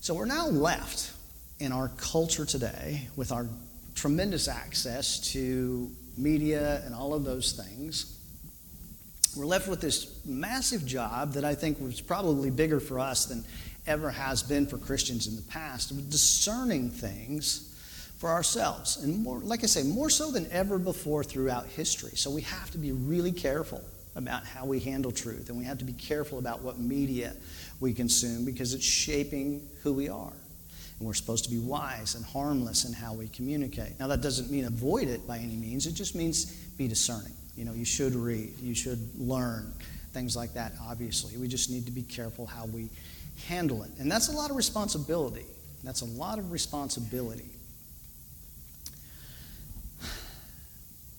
So 0.00 0.14
we're 0.14 0.26
now 0.26 0.46
left 0.46 1.12
in 1.58 1.72
our 1.72 1.88
culture 1.96 2.44
today 2.44 3.08
with 3.16 3.32
our 3.32 3.48
tremendous 3.96 4.46
access 4.46 5.32
to 5.32 5.90
media 6.16 6.82
and 6.84 6.94
all 6.94 7.14
of 7.14 7.24
those 7.24 7.52
things 7.52 8.17
we're 9.36 9.46
left 9.46 9.68
with 9.68 9.80
this 9.80 10.20
massive 10.24 10.86
job 10.86 11.32
that 11.32 11.44
I 11.44 11.54
think 11.54 11.80
was 11.80 12.00
probably 12.00 12.50
bigger 12.50 12.80
for 12.80 12.98
us 12.98 13.26
than 13.26 13.44
ever 13.86 14.10
has 14.10 14.42
been 14.42 14.66
for 14.66 14.78
Christians 14.78 15.26
in 15.26 15.36
the 15.36 15.42
past 15.42 15.90
of 15.90 16.10
discerning 16.10 16.90
things 16.90 17.74
for 18.18 18.30
ourselves. 18.30 19.02
And 19.02 19.22
more, 19.22 19.38
like 19.38 19.62
I 19.62 19.66
say, 19.66 19.82
more 19.82 20.10
so 20.10 20.30
than 20.30 20.50
ever 20.50 20.78
before 20.78 21.24
throughout 21.24 21.66
history. 21.66 22.16
So 22.16 22.30
we 22.30 22.42
have 22.42 22.70
to 22.72 22.78
be 22.78 22.92
really 22.92 23.32
careful 23.32 23.82
about 24.16 24.44
how 24.44 24.66
we 24.66 24.80
handle 24.80 25.12
truth, 25.12 25.48
and 25.48 25.56
we 25.56 25.64
have 25.64 25.78
to 25.78 25.84
be 25.84 25.92
careful 25.92 26.38
about 26.38 26.60
what 26.62 26.78
media 26.78 27.32
we 27.78 27.94
consume 27.94 28.44
because 28.44 28.74
it's 28.74 28.84
shaping 28.84 29.66
who 29.82 29.92
we 29.94 30.08
are. 30.08 30.32
And 30.98 31.06
we're 31.06 31.14
supposed 31.14 31.44
to 31.44 31.50
be 31.50 31.60
wise 31.60 32.16
and 32.16 32.24
harmless 32.24 32.84
in 32.84 32.92
how 32.92 33.14
we 33.14 33.28
communicate. 33.28 33.98
Now, 34.00 34.08
that 34.08 34.20
doesn't 34.20 34.50
mean 34.50 34.64
avoid 34.64 35.06
it 35.06 35.26
by 35.26 35.38
any 35.38 35.54
means, 35.54 35.86
it 35.86 35.92
just 35.92 36.16
means 36.16 36.46
be 36.76 36.88
discerning. 36.88 37.37
You 37.58 37.64
know, 37.64 37.72
you 37.72 37.84
should 37.84 38.14
read, 38.14 38.52
you 38.62 38.74
should 38.74 39.00
learn, 39.18 39.72
things 40.12 40.36
like 40.36 40.54
that, 40.54 40.72
obviously. 40.80 41.36
We 41.36 41.48
just 41.48 41.70
need 41.70 41.86
to 41.86 41.92
be 41.92 42.02
careful 42.02 42.46
how 42.46 42.66
we 42.66 42.88
handle 43.46 43.82
it. 43.82 43.90
And 43.98 44.10
that's 44.10 44.28
a 44.28 44.32
lot 44.32 44.50
of 44.50 44.56
responsibility. 44.56 45.44
That's 45.82 46.02
a 46.02 46.06
lot 46.06 46.38
of 46.38 46.52
responsibility. 46.52 47.50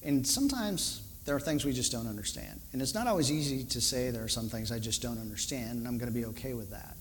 And 0.02 0.26
sometimes 0.26 1.02
there 1.26 1.36
are 1.36 1.42
things 1.42 1.66
we 1.66 1.74
just 1.74 1.92
don't 1.92 2.08
understand. 2.08 2.62
And 2.72 2.82
it's 2.82 2.94
not 2.94 3.06
always 3.06 3.30
easy 3.30 3.66
to 3.66 3.82
say 3.82 4.10
there 4.10 4.24
are 4.24 4.30
some 4.30 4.48
things 4.48 4.72
I 4.72 4.80
just 4.80 5.02
don't 5.02 5.20
understand, 5.20 5.80
and 5.80 5.88
I'm 5.88 5.98
going 5.98 6.12
to 6.12 6.18
be 6.18 6.26
okay 6.28 6.54
with 6.54 6.72
that. 6.72 6.96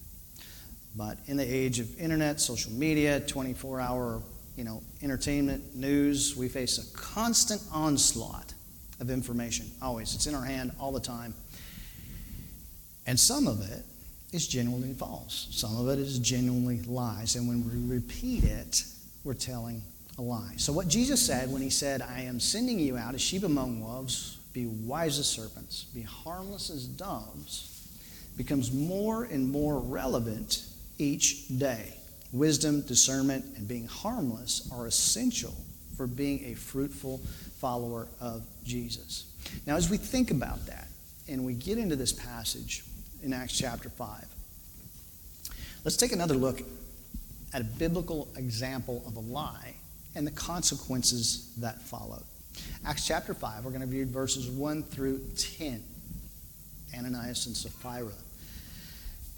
But 0.97 1.18
in 1.26 1.37
the 1.37 1.45
age 1.45 1.78
of 1.78 2.00
internet, 2.00 2.40
social 2.40 2.73
media, 2.73 3.21
24 3.21 3.80
hour 3.80 4.21
you 4.57 4.64
know, 4.64 4.83
entertainment, 5.04 5.76
news, 5.76 6.37
we 6.37 6.49
face 6.49 6.78
a 6.78 6.97
constant 6.99 7.62
onslaught 7.73 8.54
of 9.00 9.10
information, 9.10 9.66
always. 9.80 10.14
It's 10.14 10.26
in 10.26 10.34
our 10.34 10.44
hand 10.44 10.72
all 10.80 10.92
the 10.92 11.00
time. 11.00 11.34
And 13.06 13.18
some 13.18 13.46
of 13.46 13.62
it 13.62 13.84
is 14.32 14.46
genuinely 14.46 14.92
false, 14.92 15.48
some 15.50 15.76
of 15.76 15.88
it 15.88 15.98
is 15.98 16.18
genuinely 16.18 16.82
lies. 16.82 17.36
And 17.36 17.48
when 17.48 17.64
we 17.64 17.94
repeat 17.94 18.44
it, 18.44 18.84
we're 19.24 19.34
telling 19.34 19.82
a 20.18 20.22
lie. 20.22 20.54
So, 20.56 20.72
what 20.72 20.88
Jesus 20.88 21.24
said 21.24 21.50
when 21.50 21.62
he 21.62 21.70
said, 21.70 22.02
I 22.02 22.22
am 22.22 22.40
sending 22.40 22.78
you 22.78 22.96
out 22.96 23.14
as 23.14 23.22
sheep 23.22 23.44
among 23.44 23.80
wolves, 23.80 24.38
be 24.52 24.66
wise 24.66 25.18
as 25.18 25.26
serpents, 25.26 25.84
be 25.94 26.02
harmless 26.02 26.70
as 26.70 26.86
doves, 26.86 27.88
becomes 28.36 28.72
more 28.72 29.24
and 29.24 29.50
more 29.50 29.78
relevant 29.78 30.64
each 30.98 31.48
day. 31.58 31.94
Wisdom, 32.32 32.82
discernment, 32.82 33.44
and 33.56 33.66
being 33.66 33.86
harmless 33.86 34.68
are 34.72 34.86
essential 34.86 35.54
for 35.96 36.06
being 36.06 36.44
a 36.44 36.54
fruitful 36.54 37.18
follower 37.58 38.06
of 38.20 38.42
Jesus. 38.68 39.25
Now, 39.66 39.76
as 39.76 39.90
we 39.90 39.96
think 39.96 40.30
about 40.30 40.66
that 40.66 40.88
and 41.28 41.44
we 41.44 41.54
get 41.54 41.78
into 41.78 41.96
this 41.96 42.12
passage 42.12 42.84
in 43.22 43.32
Acts 43.32 43.58
chapter 43.58 43.88
5, 43.88 44.25
let's 45.84 45.96
take 45.96 46.12
another 46.12 46.34
look 46.34 46.62
at 47.52 47.60
a 47.60 47.64
biblical 47.64 48.28
example 48.37 49.02
of 49.06 49.16
a 49.16 49.20
lie 49.20 49.75
and 50.14 50.26
the 50.26 50.30
consequences 50.30 51.52
that 51.58 51.82
followed. 51.82 52.22
Acts 52.84 53.06
chapter 53.06 53.34
5, 53.34 53.64
we're 53.64 53.70
going 53.70 53.80
to 53.80 53.87
read 53.87 54.08
verses 54.08 54.48
1 54.48 54.82
through 54.84 55.20
10. 55.37 55.82
Ananias 56.96 57.46
and 57.46 57.56
Sapphira. 57.56 58.12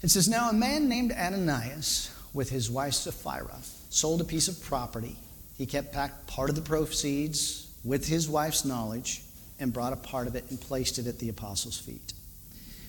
It 0.01 0.09
says, 0.09 0.27
Now 0.27 0.49
a 0.49 0.53
man 0.53 0.87
named 0.87 1.11
Ananias, 1.11 2.15
with 2.33 2.49
his 2.49 2.71
wife 2.71 2.93
Sapphira, 2.93 3.57
sold 3.89 4.21
a 4.21 4.23
piece 4.23 4.47
of 4.47 4.61
property. 4.63 5.15
He 5.57 5.65
kept 5.65 5.93
back 5.93 6.25
part 6.27 6.49
of 6.49 6.55
the 6.55 6.61
proceeds 6.61 7.70
with 7.83 8.07
his 8.07 8.29
wife's 8.29 8.65
knowledge 8.65 9.23
and 9.59 9.73
brought 9.73 9.93
a 9.93 9.97
part 9.97 10.27
of 10.27 10.35
it 10.35 10.45
and 10.49 10.59
placed 10.59 10.97
it 10.99 11.07
at 11.07 11.19
the 11.19 11.29
apostles' 11.29 11.79
feet. 11.79 12.13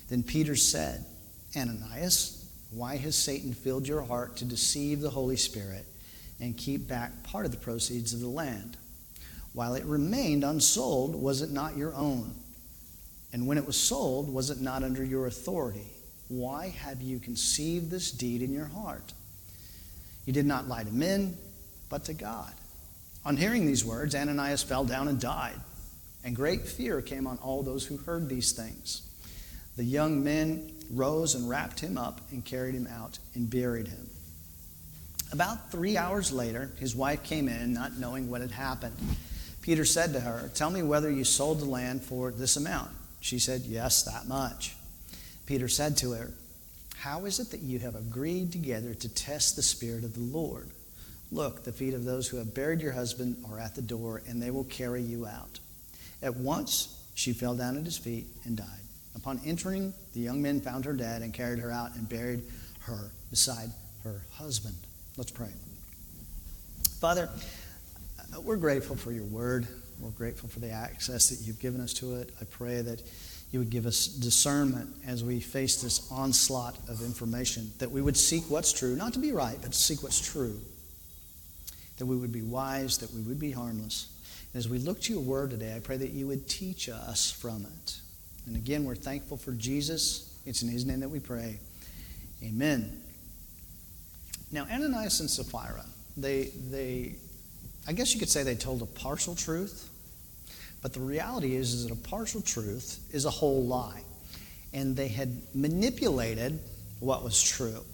Then 0.08 0.22
Peter 0.22 0.56
said, 0.56 1.04
Ananias, 1.56 2.48
why 2.70 2.96
has 2.96 3.16
Satan 3.16 3.52
filled 3.52 3.86
your 3.86 4.02
heart 4.02 4.36
to 4.38 4.44
deceive 4.44 5.00
the 5.00 5.10
Holy 5.10 5.36
Spirit 5.36 5.86
and 6.40 6.56
keep 6.56 6.88
back 6.88 7.22
part 7.22 7.44
of 7.44 7.52
the 7.52 7.58
proceeds 7.58 8.12
of 8.14 8.20
the 8.20 8.28
land? 8.28 8.76
While 9.52 9.74
it 9.74 9.84
remained 9.84 10.44
unsold, 10.44 11.14
was 11.14 11.42
it 11.42 11.50
not 11.50 11.76
your 11.76 11.94
own? 11.94 12.34
And 13.32 13.46
when 13.46 13.58
it 13.58 13.66
was 13.66 13.76
sold, 13.76 14.32
was 14.32 14.50
it 14.50 14.60
not 14.60 14.82
under 14.82 15.04
your 15.04 15.26
authority? 15.26 15.92
Why 16.28 16.68
have 16.68 17.02
you 17.02 17.18
conceived 17.18 17.90
this 17.90 18.10
deed 18.10 18.40
in 18.42 18.52
your 18.52 18.66
heart? 18.66 19.12
You 20.24 20.32
did 20.32 20.46
not 20.46 20.68
lie 20.68 20.84
to 20.84 20.92
men, 20.92 21.36
but 21.90 22.04
to 22.06 22.14
God. 22.14 22.52
On 23.24 23.36
hearing 23.36 23.66
these 23.66 23.84
words, 23.84 24.14
Ananias 24.14 24.62
fell 24.62 24.84
down 24.84 25.08
and 25.08 25.20
died, 25.20 25.58
and 26.24 26.34
great 26.34 26.66
fear 26.66 27.00
came 27.00 27.26
on 27.26 27.38
all 27.38 27.62
those 27.62 27.86
who 27.86 27.96
heard 27.96 28.28
these 28.28 28.52
things. 28.52 29.02
The 29.76 29.84
young 29.84 30.24
men 30.24 30.72
rose 30.90 31.34
and 31.34 31.48
wrapped 31.48 31.80
him 31.80 31.96
up 31.96 32.20
and 32.30 32.44
carried 32.44 32.74
him 32.74 32.86
out 32.88 33.18
and 33.34 33.48
buried 33.48 33.88
him. 33.88 34.10
About 35.32 35.70
three 35.70 35.96
hours 35.96 36.30
later, 36.30 36.70
his 36.78 36.94
wife 36.94 37.22
came 37.22 37.48
in, 37.48 37.72
not 37.72 37.96
knowing 37.96 38.28
what 38.28 38.42
had 38.42 38.50
happened. 38.50 38.96
Peter 39.62 39.84
said 39.84 40.12
to 40.12 40.20
her, 40.20 40.50
Tell 40.54 40.68
me 40.68 40.82
whether 40.82 41.10
you 41.10 41.24
sold 41.24 41.60
the 41.60 41.64
land 41.64 42.02
for 42.02 42.32
this 42.32 42.56
amount. 42.56 42.90
She 43.20 43.38
said, 43.38 43.62
Yes, 43.62 44.02
that 44.02 44.26
much. 44.26 44.74
Peter 45.46 45.68
said 45.68 45.96
to 45.98 46.12
her, 46.12 46.32
How 46.96 47.24
is 47.24 47.38
it 47.38 47.52
that 47.52 47.62
you 47.62 47.78
have 47.78 47.94
agreed 47.94 48.52
together 48.52 48.92
to 48.94 49.08
test 49.08 49.56
the 49.56 49.62
Spirit 49.62 50.04
of 50.04 50.14
the 50.14 50.20
Lord? 50.20 50.68
Look, 51.32 51.64
the 51.64 51.72
feet 51.72 51.94
of 51.94 52.04
those 52.04 52.28
who 52.28 52.36
have 52.36 52.54
buried 52.54 52.82
your 52.82 52.92
husband 52.92 53.42
are 53.50 53.58
at 53.58 53.74
the 53.74 53.80
door, 53.80 54.22
and 54.28 54.40
they 54.40 54.50
will 54.50 54.64
carry 54.64 55.00
you 55.00 55.26
out. 55.26 55.60
At 56.22 56.36
once 56.36 57.02
she 57.14 57.32
fell 57.32 57.54
down 57.54 57.78
at 57.78 57.84
his 57.84 57.96
feet 57.96 58.26
and 58.44 58.56
died. 58.56 58.66
Upon 59.16 59.40
entering, 59.44 59.94
the 60.12 60.20
young 60.20 60.42
men 60.42 60.60
found 60.60 60.84
her 60.84 60.92
dead 60.92 61.22
and 61.22 61.32
carried 61.32 61.58
her 61.58 61.70
out 61.70 61.94
and 61.94 62.06
buried 62.06 62.42
her 62.80 63.10
beside 63.30 63.70
her 64.04 64.20
husband. 64.34 64.74
Let's 65.16 65.30
pray. 65.30 65.50
Father, 67.00 67.30
we're 68.42 68.56
grateful 68.56 68.96
for 68.96 69.10
your 69.10 69.24
word. 69.24 69.66
We're 70.00 70.10
grateful 70.10 70.50
for 70.50 70.60
the 70.60 70.70
access 70.70 71.30
that 71.30 71.46
you've 71.46 71.60
given 71.60 71.80
us 71.80 71.94
to 71.94 72.16
it. 72.16 72.30
I 72.40 72.44
pray 72.44 72.82
that 72.82 73.02
you 73.52 73.58
would 73.58 73.70
give 73.70 73.86
us 73.86 74.06
discernment 74.06 74.90
as 75.06 75.24
we 75.24 75.40
face 75.40 75.80
this 75.80 76.10
onslaught 76.10 76.76
of 76.88 77.02
information, 77.02 77.70
that 77.78 77.90
we 77.90 78.02
would 78.02 78.16
seek 78.16 78.44
what's 78.50 78.72
true, 78.72 78.96
not 78.96 79.12
to 79.14 79.18
be 79.18 79.32
right, 79.32 79.56
but 79.60 79.72
to 79.72 79.78
seek 79.78 80.02
what's 80.02 80.20
true, 80.20 80.58
that 81.98 82.06
we 82.06 82.16
would 82.16 82.32
be 82.32 82.42
wise, 82.42 82.98
that 82.98 83.12
we 83.12 83.20
would 83.22 83.38
be 83.38 83.50
harmless. 83.50 84.08
And 84.52 84.58
as 84.58 84.68
we 84.68 84.78
look 84.78 85.00
to 85.02 85.12
your 85.12 85.22
word 85.22 85.50
today, 85.50 85.74
I 85.76 85.80
pray 85.80 85.96
that 85.96 86.10
you 86.10 86.26
would 86.26 86.48
teach 86.48 86.88
us 86.88 87.30
from 87.30 87.64
it. 87.64 88.00
And 88.46 88.56
again, 88.56 88.84
we're 88.84 88.94
thankful 88.94 89.36
for 89.36 89.52
Jesus. 89.52 90.36
It's 90.46 90.62
in 90.62 90.68
his 90.68 90.84
name 90.84 91.00
that 91.00 91.08
we 91.08 91.20
pray. 91.20 91.58
Amen. 92.42 93.00
Now, 94.50 94.66
Ananias 94.70 95.20
and 95.20 95.30
Sapphira, 95.30 95.84
they, 96.16 96.50
they, 96.70 97.14
I 97.86 97.92
guess 97.92 98.12
you 98.12 98.20
could 98.20 98.28
say 98.28 98.42
they 98.42 98.54
told 98.54 98.82
a 98.82 98.86
partial 98.86 99.34
truth 99.34 99.88
but 100.82 100.92
the 100.92 101.00
reality 101.00 101.54
is, 101.54 101.72
is 101.72 101.88
that 101.88 101.92
a 101.92 102.08
partial 102.08 102.42
truth 102.42 102.98
is 103.12 103.24
a 103.24 103.30
whole 103.30 103.64
lie. 103.64 104.02
And 104.74 104.96
they 104.96 105.08
had 105.08 105.40
manipulated 105.54 106.58
what 106.98 107.22
was 107.22 107.40
true. 107.40 107.84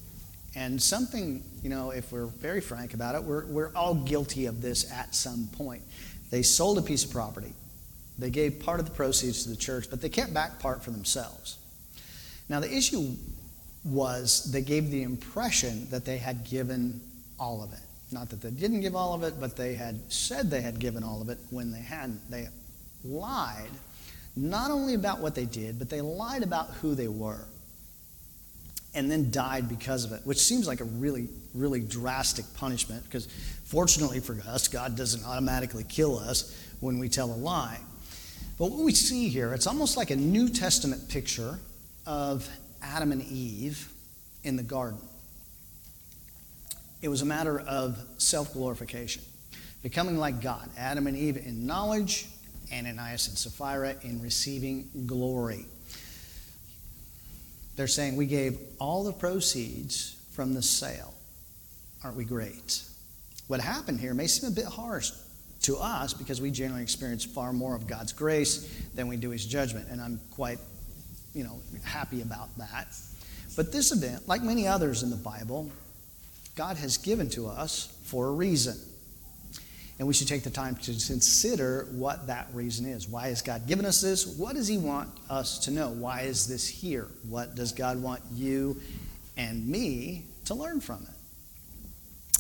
And 0.55 0.83
something, 0.83 1.43
you 1.63 1.69
know, 1.69 1.91
if 1.91 2.11
we're 2.11 2.27
very 2.27 2.61
frank 2.61 2.95
about 2.95 3.15
it, 3.15 3.23
we're, 3.23 3.47
we're 3.47 3.73
all 3.75 3.95
guilty 3.95 4.47
of 4.47 4.63
this 4.63 4.91
at 4.91 5.15
some 5.15 5.49
point. 5.53 5.83
They 6.31 6.43
sold 6.43 6.79
a 6.79 6.83
piece 6.83 7.05
of 7.05 7.11
property. 7.11 7.53
They 8.19 8.31
gave 8.31 8.61
part 8.61 8.81
of 8.81 8.87
the 8.87 8.93
proceeds 8.93 9.45
to 9.45 9.51
the 9.51 9.57
church, 9.57 9.89
but 9.91 10.01
they 10.01 10.09
kept 10.09 10.35
back 10.35 10.59
part 10.59 10.83
for 10.83 10.91
themselves. 10.91 11.59
Now, 12.49 12.61
the 12.61 12.75
issue 12.75 13.15
was 13.85 14.51
they 14.51 14.63
gave 14.63 14.91
the 14.91 15.03
impression 15.03 15.89
that 15.91 16.05
they 16.05 16.19
had 16.19 16.45
given 16.45 17.01
all 17.39 17.63
of 17.63 17.73
it. 17.73 17.81
Not 18.11 18.31
that 18.31 18.41
they 18.41 18.51
didn't 18.51 18.81
give 18.81 18.97
all 18.97 19.15
of 19.15 19.23
it, 19.23 19.35
but 19.39 19.57
they 19.57 19.75
had 19.75 20.01
said 20.11 20.51
they 20.51 20.63
had 20.63 20.79
given 20.79 21.05
all 21.05 21.21
of 21.21 21.29
it 21.29 21.39
when 21.51 21.71
they 21.71 21.81
hadn't. 21.81 22.29
They 22.31 22.49
lied 23.05 23.71
not 24.35 24.71
only 24.71 24.95
about 24.95 25.21
what 25.21 25.35
they 25.35 25.45
did, 25.45 25.79
but 25.79 25.91
they 25.91 26.01
lied 26.01 26.43
about 26.43 26.71
who 26.75 26.95
they 26.95 27.09
were 27.09 27.45
and 28.99 29.09
then 29.09 29.31
died 29.31 29.69
because 29.69 30.05
of 30.05 30.11
it, 30.11 30.21
which 30.25 30.39
seems 30.39 30.67
like 30.67 30.81
a 30.81 30.85
really, 30.85 31.29
really 31.55 31.81
drastic 31.81 32.45
punishment 32.55 33.05
because 33.05 33.27
fortunately 33.65 34.19
for 34.19 34.37
us, 34.49 34.67
God 34.67 34.97
doesn't 34.97 35.25
automatically 35.25 35.85
kill 35.89 36.19
us 36.19 36.55
when 36.81 36.99
we 36.99 37.09
tell 37.09 37.31
a 37.31 37.37
lie. 37.37 37.79
But 38.59 38.73
what 38.73 38.85
we 38.85 38.93
see 38.93 39.29
here, 39.29 39.55
it's 39.55 39.69
almost 39.69 39.97
like 39.97 40.11
a 40.11 40.17
New 40.17 40.49
Testament 40.49 41.09
picture 41.09 41.61
of 42.07 42.49
Adam 42.83 43.13
and 43.13 43.23
Eve 43.23 43.89
in 44.43 44.57
the 44.57 44.65
garden. 44.65 44.99
It 47.01 47.09
was 47.09 47.23
a 47.23 47.27
matter 47.27 47.61
of 47.61 47.97
self 48.19 48.53
glorification, 48.53 49.23
becoming 49.81 50.19
like 50.19 50.41
God. 50.41 50.69
Adam 50.77 51.07
and 51.07 51.17
Eve 51.17 51.37
in 51.37 51.67
knowledge, 51.67 52.27
and 52.73 52.85
Ananias 52.85 53.29
and 53.29 53.39
Sapphira 53.39 53.95
in 54.03 54.21
receiving 54.21 54.91
glory. 55.07 55.67
They're 57.79 57.87
saying, 57.87 58.17
We 58.17 58.27
gave 58.27 58.59
all 58.81 59.05
the 59.05 59.13
proceeds 59.13 60.17
from 60.33 60.53
the 60.53 60.63
sale. 60.63 61.15
Aren't 62.03 62.17
we 62.17 62.25
great? 62.25 62.83
What 63.47 63.61
happened 63.61 64.01
here 64.01 64.15
may 64.15 64.27
seem 64.27 64.51
a 64.51 64.53
bit 64.53 64.65
harsh 64.65 65.13
to 65.63 65.77
us 65.77 66.13
because 66.13 66.41
we 66.41 66.51
generally 66.51 66.83
experience 66.83 67.25
far 67.25 67.53
more 67.53 67.77
of 67.77 67.87
God's 67.87 68.13
grace 68.13 68.69
than 68.97 69.07
we 69.07 69.17
do 69.17 69.31
His 69.31 69.47
judgment, 69.47 69.87
and 69.91 70.01
I'm 70.01 70.21
quite, 70.33 70.59
you 71.35 71.45
know, 71.45 71.61
happy 71.85 72.21
about 72.21 72.49
that. 72.59 72.89
But 73.55 73.71
this 73.71 73.93
event, 73.93 74.27
like 74.27 74.43
many 74.43 74.67
others 74.67 75.05
in 75.05 75.11
the 75.11 75.17
Bible, 75.17 75.71
God 76.57 76.79
has 76.79 76.99
given 76.99 77.31
to 77.31 77.47
us 77.47 77.97
for 78.03 78.27
a 78.27 78.33
reason. 78.33 78.77
And 79.99 80.07
we 80.07 80.15
should 80.15 80.29
take 80.29 80.45
the 80.45 80.51
time 80.51 80.77
to 80.77 80.93
consider 80.93 81.89
what 81.91 82.29
that 82.29 82.47
reason 82.53 82.87
is. 82.87 83.09
Why 83.09 83.29
has 83.29 83.43
God 83.43 83.67
given 83.67 83.85
us 83.85 84.01
this? 84.01 84.27
What 84.27 84.55
does 84.55 84.69
He 84.69 84.79
want 84.79 85.11
us 85.29 85.59
to 85.61 85.73
know? 85.73 85.89
Why 85.89 86.21
is 86.23 86.47
this 86.47 86.69
here? 86.69 87.09
What 87.29 87.57
does 87.57 87.73
God 87.73 88.01
want 88.01 88.23
you 88.33 88.81
and 89.37 89.67
me 89.67 90.27
to 90.45 90.55
learn 90.55 90.81
from 90.81 91.03
it? 91.03 91.15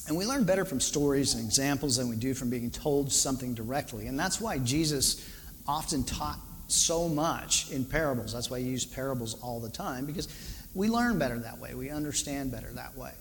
And 0.06 0.16
we 0.16 0.24
learn 0.24 0.44
better 0.44 0.64
from 0.64 0.80
stories 0.80 1.34
and 1.34 1.44
examples 1.44 1.96
than 1.96 2.08
we 2.08 2.16
do 2.16 2.32
from 2.32 2.48
being 2.48 2.70
told 2.70 3.12
something 3.12 3.54
directly. 3.54 4.06
And 4.06 4.18
that's 4.18 4.40
why 4.40 4.58
Jesus 4.58 5.28
often 5.66 6.04
taught 6.04 6.38
so 6.68 7.08
much 7.08 7.70
in 7.70 7.84
parables. 7.84 8.32
That's 8.32 8.50
why 8.50 8.60
he 8.60 8.66
used 8.66 8.94
parables 8.94 9.34
all 9.42 9.60
the 9.60 9.68
time, 9.68 10.06
because 10.06 10.28
we 10.74 10.88
learn 10.88 11.18
better 11.18 11.38
that 11.40 11.58
way. 11.58 11.74
We 11.74 11.90
understand 11.90 12.52
better 12.52 12.70
that 12.72 12.96
way. 12.96 13.12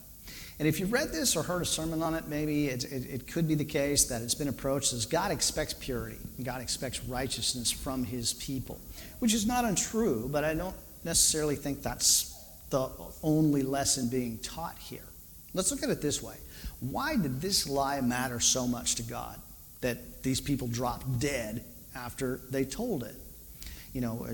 And 0.60 0.68
if 0.68 0.80
you've 0.80 0.92
read 0.92 1.12
this 1.12 1.36
or 1.36 1.44
heard 1.44 1.62
a 1.62 1.66
sermon 1.66 2.02
on 2.02 2.16
it, 2.16 2.28
maybe 2.28 2.68
it, 2.68 2.84
it, 2.86 3.06
it, 3.10 3.28
could 3.28 3.48
be 3.48 3.54
the 3.54 3.66
case 3.66 4.06
that 4.06 4.24
it's 4.24 4.34
been 4.34 4.48
approached 4.48 4.92
as 4.92 5.06
God 5.06 5.32
expects 5.32 5.74
purity, 5.74 6.18
and 6.38 6.46
God 6.46 6.62
expects 6.62 7.04
righteousness 7.04 7.72
from 7.72 8.04
his 8.04 8.34
people, 8.34 8.80
which 9.20 9.36
is 9.36 9.46
not 9.46 9.66
untrue, 9.66 10.28
but 10.32 10.44
I 10.44 10.56
don't 10.56 10.76
necessarily 11.04 11.56
think 11.56 11.84
that's 11.84 12.34
the 12.72 12.90
only 13.22 13.62
lesson 13.62 14.10
being 14.10 14.40
taught 14.40 14.78
here. 14.80 15.08
Let's 15.54 15.72
look 15.72 15.84
at 15.84 15.90
it 15.90 16.02
this 16.02 16.22
way 16.22 16.36
Why 16.80 17.16
did 17.16 17.40
this 17.42 17.68
lie 17.68 18.02
matter 18.02 18.40
so 18.40 18.68
much 18.68 18.96
to 18.96 19.04
God 19.04 19.40
that 19.82 20.24
these 20.24 20.42
people 20.42 20.68
dropped 20.68 21.20
dead 21.20 21.64
after 21.96 22.42
they 22.50 22.66
told 22.66 23.04
it? 23.04 23.16
You 23.94 24.02
know, 24.02 24.28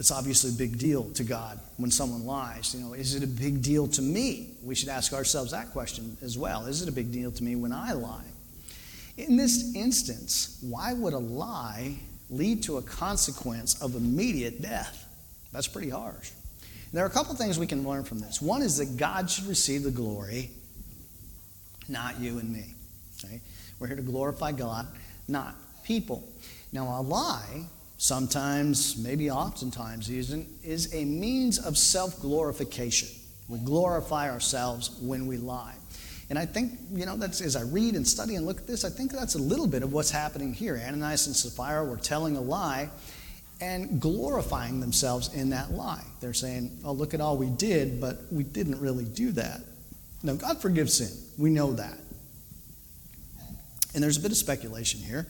it's 0.00 0.10
obviously 0.10 0.48
a 0.48 0.54
big 0.54 0.78
deal 0.78 1.10
to 1.10 1.22
God 1.22 1.60
when 1.76 1.90
someone 1.90 2.24
lies. 2.24 2.74
You 2.74 2.80
know, 2.80 2.94
is 2.94 3.14
it 3.14 3.22
a 3.22 3.26
big 3.26 3.60
deal 3.60 3.86
to 3.88 4.00
me? 4.00 4.54
We 4.62 4.74
should 4.74 4.88
ask 4.88 5.12
ourselves 5.12 5.50
that 5.50 5.72
question 5.72 6.16
as 6.22 6.38
well. 6.38 6.64
Is 6.64 6.80
it 6.80 6.88
a 6.88 6.92
big 6.92 7.12
deal 7.12 7.30
to 7.30 7.44
me 7.44 7.54
when 7.54 7.70
I 7.70 7.92
lie? 7.92 8.24
In 9.18 9.36
this 9.36 9.74
instance, 9.74 10.58
why 10.62 10.94
would 10.94 11.12
a 11.12 11.18
lie 11.18 11.96
lead 12.30 12.62
to 12.62 12.78
a 12.78 12.82
consequence 12.82 13.80
of 13.82 13.94
immediate 13.94 14.62
death? 14.62 15.06
That's 15.52 15.68
pretty 15.68 15.90
harsh. 15.90 16.30
There 16.94 17.04
are 17.04 17.08
a 17.08 17.10
couple 17.10 17.34
things 17.34 17.58
we 17.58 17.66
can 17.66 17.86
learn 17.86 18.04
from 18.04 18.20
this. 18.20 18.40
One 18.40 18.62
is 18.62 18.78
that 18.78 18.96
God 18.96 19.30
should 19.30 19.48
receive 19.48 19.82
the 19.82 19.90
glory, 19.90 20.50
not 21.90 22.18
you 22.18 22.38
and 22.38 22.50
me. 22.50 22.74
Okay? 23.22 23.42
We're 23.78 23.88
here 23.88 23.96
to 23.96 24.02
glorify 24.02 24.52
God, 24.52 24.86
not 25.28 25.56
people. 25.84 26.26
Now, 26.72 26.98
a 26.98 27.02
lie 27.02 27.66
sometimes, 28.00 28.96
maybe 28.96 29.30
oftentimes 29.30 30.10
even, 30.10 30.46
is 30.64 30.94
a 30.94 31.04
means 31.04 31.58
of 31.58 31.76
self 31.76 32.18
glorification. 32.20 33.08
We 33.46 33.58
glorify 33.58 34.30
ourselves 34.30 34.96
when 35.02 35.26
we 35.26 35.36
lie. 35.36 35.74
And 36.30 36.38
I 36.38 36.46
think, 36.46 36.78
you 36.92 37.04
know, 37.04 37.16
that's, 37.16 37.42
as 37.42 37.56
I 37.56 37.62
read 37.62 37.96
and 37.96 38.06
study 38.06 38.36
and 38.36 38.46
look 38.46 38.58
at 38.58 38.66
this, 38.66 38.84
I 38.84 38.88
think 38.88 39.12
that's 39.12 39.34
a 39.34 39.38
little 39.38 39.66
bit 39.66 39.82
of 39.82 39.92
what's 39.92 40.10
happening 40.10 40.54
here. 40.54 40.80
Ananias 40.82 41.26
and 41.26 41.36
Sapphira 41.36 41.84
were 41.84 41.98
telling 41.98 42.36
a 42.36 42.40
lie 42.40 42.88
and 43.60 44.00
glorifying 44.00 44.80
themselves 44.80 45.34
in 45.34 45.50
that 45.50 45.72
lie. 45.72 46.04
They're 46.20 46.32
saying, 46.32 46.78
oh, 46.84 46.92
look 46.92 47.12
at 47.12 47.20
all 47.20 47.36
we 47.36 47.50
did, 47.50 48.00
but 48.00 48.20
we 48.30 48.44
didn't 48.44 48.80
really 48.80 49.04
do 49.04 49.32
that. 49.32 49.60
Now, 50.22 50.34
God 50.34 50.62
forgives 50.62 50.94
sin. 50.94 51.10
We 51.36 51.50
know 51.50 51.72
that. 51.74 51.98
And 53.92 54.02
there's 54.02 54.16
a 54.16 54.20
bit 54.20 54.30
of 54.30 54.38
speculation 54.38 55.00
here, 55.00 55.26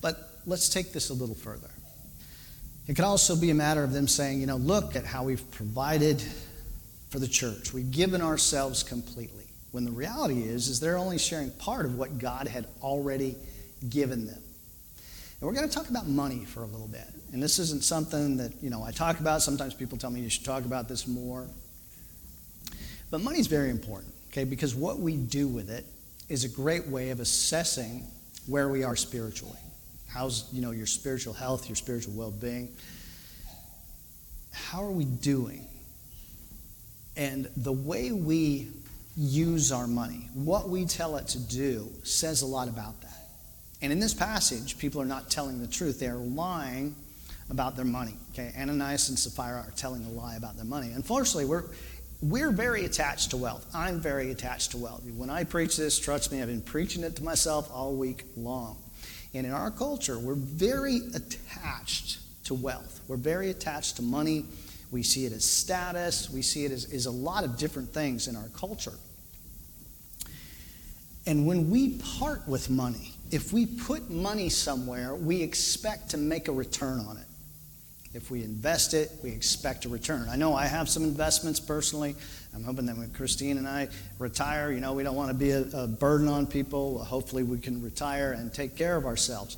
but 0.00 0.38
let's 0.46 0.68
take 0.68 0.92
this 0.92 1.10
a 1.10 1.14
little 1.14 1.34
further. 1.34 1.70
It 2.88 2.96
could 2.96 3.04
also 3.04 3.36
be 3.36 3.50
a 3.50 3.54
matter 3.54 3.84
of 3.84 3.92
them 3.92 4.08
saying, 4.08 4.40
you 4.40 4.46
know, 4.46 4.56
look 4.56 4.96
at 4.96 5.04
how 5.04 5.24
we've 5.24 5.48
provided 5.52 6.22
for 7.10 7.18
the 7.18 7.28
church. 7.28 7.72
We've 7.72 7.90
given 7.90 8.20
ourselves 8.20 8.82
completely. 8.82 9.44
When 9.70 9.84
the 9.84 9.90
reality 9.90 10.42
is, 10.42 10.68
is 10.68 10.80
they're 10.80 10.98
only 10.98 11.18
sharing 11.18 11.50
part 11.52 11.86
of 11.86 11.96
what 11.96 12.18
God 12.18 12.48
had 12.48 12.66
already 12.82 13.36
given 13.88 14.26
them. 14.26 14.42
And 15.40 15.48
we're 15.48 15.54
going 15.54 15.68
to 15.68 15.74
talk 15.74 15.90
about 15.90 16.06
money 16.06 16.44
for 16.44 16.62
a 16.62 16.66
little 16.66 16.88
bit. 16.88 17.06
And 17.32 17.42
this 17.42 17.58
isn't 17.58 17.84
something 17.84 18.36
that, 18.36 18.52
you 18.62 18.70
know, 18.70 18.82
I 18.82 18.90
talk 18.90 19.20
about. 19.20 19.42
Sometimes 19.42 19.74
people 19.74 19.96
tell 19.98 20.10
me 20.10 20.20
you 20.20 20.28
should 20.28 20.44
talk 20.44 20.64
about 20.64 20.88
this 20.88 21.06
more. 21.06 21.48
But 23.10 23.22
money 23.22 23.38
is 23.38 23.46
very 23.46 23.70
important, 23.70 24.12
okay? 24.30 24.44
Because 24.44 24.74
what 24.74 24.98
we 24.98 25.16
do 25.16 25.48
with 25.48 25.70
it 25.70 25.84
is 26.28 26.44
a 26.44 26.48
great 26.48 26.86
way 26.88 27.10
of 27.10 27.20
assessing 27.20 28.06
where 28.46 28.68
we 28.68 28.84
are 28.84 28.96
spiritually. 28.96 29.58
How's, 30.12 30.52
you 30.52 30.60
know, 30.60 30.72
your 30.72 30.86
spiritual 30.86 31.32
health, 31.32 31.68
your 31.68 31.76
spiritual 31.76 32.14
well-being? 32.14 32.68
How 34.52 34.84
are 34.84 34.90
we 34.90 35.04
doing? 35.04 35.66
And 37.16 37.48
the 37.56 37.72
way 37.72 38.12
we 38.12 38.68
use 39.16 39.72
our 39.72 39.86
money, 39.86 40.28
what 40.34 40.68
we 40.68 40.84
tell 40.84 41.16
it 41.16 41.28
to 41.28 41.38
do, 41.38 41.90
says 42.02 42.42
a 42.42 42.46
lot 42.46 42.68
about 42.68 43.00
that. 43.00 43.28
And 43.80 43.92
in 43.92 44.00
this 44.00 44.14
passage, 44.14 44.78
people 44.78 45.00
are 45.00 45.06
not 45.06 45.30
telling 45.30 45.60
the 45.60 45.66
truth. 45.66 45.98
They 45.98 46.08
are 46.08 46.16
lying 46.16 46.94
about 47.50 47.76
their 47.76 47.84
money. 47.84 48.14
Okay, 48.32 48.52
Ananias 48.58 49.08
and 49.08 49.18
Sapphira 49.18 49.60
are 49.60 49.72
telling 49.76 50.04
a 50.04 50.10
lie 50.10 50.36
about 50.36 50.56
their 50.56 50.64
money. 50.64 50.92
Unfortunately, 50.92 51.44
we're 51.44 51.64
we're 52.22 52.52
very 52.52 52.84
attached 52.84 53.30
to 53.30 53.36
wealth. 53.36 53.66
I'm 53.74 54.00
very 54.00 54.30
attached 54.30 54.70
to 54.70 54.76
wealth. 54.76 55.02
When 55.16 55.28
I 55.28 55.42
preach 55.42 55.76
this, 55.76 55.98
trust 55.98 56.30
me, 56.30 56.40
I've 56.40 56.46
been 56.46 56.62
preaching 56.62 57.02
it 57.02 57.16
to 57.16 57.24
myself 57.24 57.68
all 57.72 57.94
week 57.94 58.24
long. 58.36 58.81
And 59.34 59.46
in 59.46 59.52
our 59.52 59.70
culture, 59.70 60.18
we're 60.18 60.34
very 60.34 61.00
attached 61.14 62.18
to 62.44 62.54
wealth. 62.54 63.00
We're 63.08 63.16
very 63.16 63.50
attached 63.50 63.96
to 63.96 64.02
money. 64.02 64.44
We 64.90 65.02
see 65.02 65.24
it 65.24 65.32
as 65.32 65.44
status. 65.44 66.28
We 66.28 66.42
see 66.42 66.64
it 66.64 66.72
as, 66.72 66.92
as 66.92 67.06
a 67.06 67.10
lot 67.10 67.44
of 67.44 67.56
different 67.56 67.88
things 67.94 68.28
in 68.28 68.36
our 68.36 68.48
culture. 68.48 68.92
And 71.26 71.46
when 71.46 71.70
we 71.70 71.98
part 72.18 72.46
with 72.48 72.68
money, 72.68 73.12
if 73.30 73.52
we 73.52 73.64
put 73.64 74.10
money 74.10 74.48
somewhere, 74.48 75.14
we 75.14 75.40
expect 75.40 76.10
to 76.10 76.18
make 76.18 76.48
a 76.48 76.52
return 76.52 77.00
on 77.00 77.16
it. 77.16 77.24
If 78.14 78.30
we 78.30 78.44
invest 78.44 78.92
it, 78.92 79.10
we 79.22 79.30
expect 79.30 79.86
a 79.86 79.88
return. 79.88 80.28
I 80.28 80.36
know 80.36 80.54
I 80.54 80.66
have 80.66 80.88
some 80.88 81.02
investments 81.02 81.58
personally. 81.58 82.14
I'm 82.54 82.62
hoping 82.62 82.84
that 82.86 82.96
when 82.96 83.10
Christine 83.10 83.56
and 83.56 83.66
I 83.66 83.88
retire, 84.18 84.70
you 84.70 84.80
know, 84.80 84.92
we 84.92 85.02
don't 85.02 85.16
want 85.16 85.28
to 85.28 85.34
be 85.34 85.50
a, 85.50 85.62
a 85.72 85.86
burden 85.86 86.28
on 86.28 86.46
people. 86.46 87.02
Hopefully, 87.02 87.42
we 87.42 87.58
can 87.58 87.82
retire 87.82 88.32
and 88.32 88.52
take 88.52 88.76
care 88.76 88.96
of 88.96 89.06
ourselves. 89.06 89.56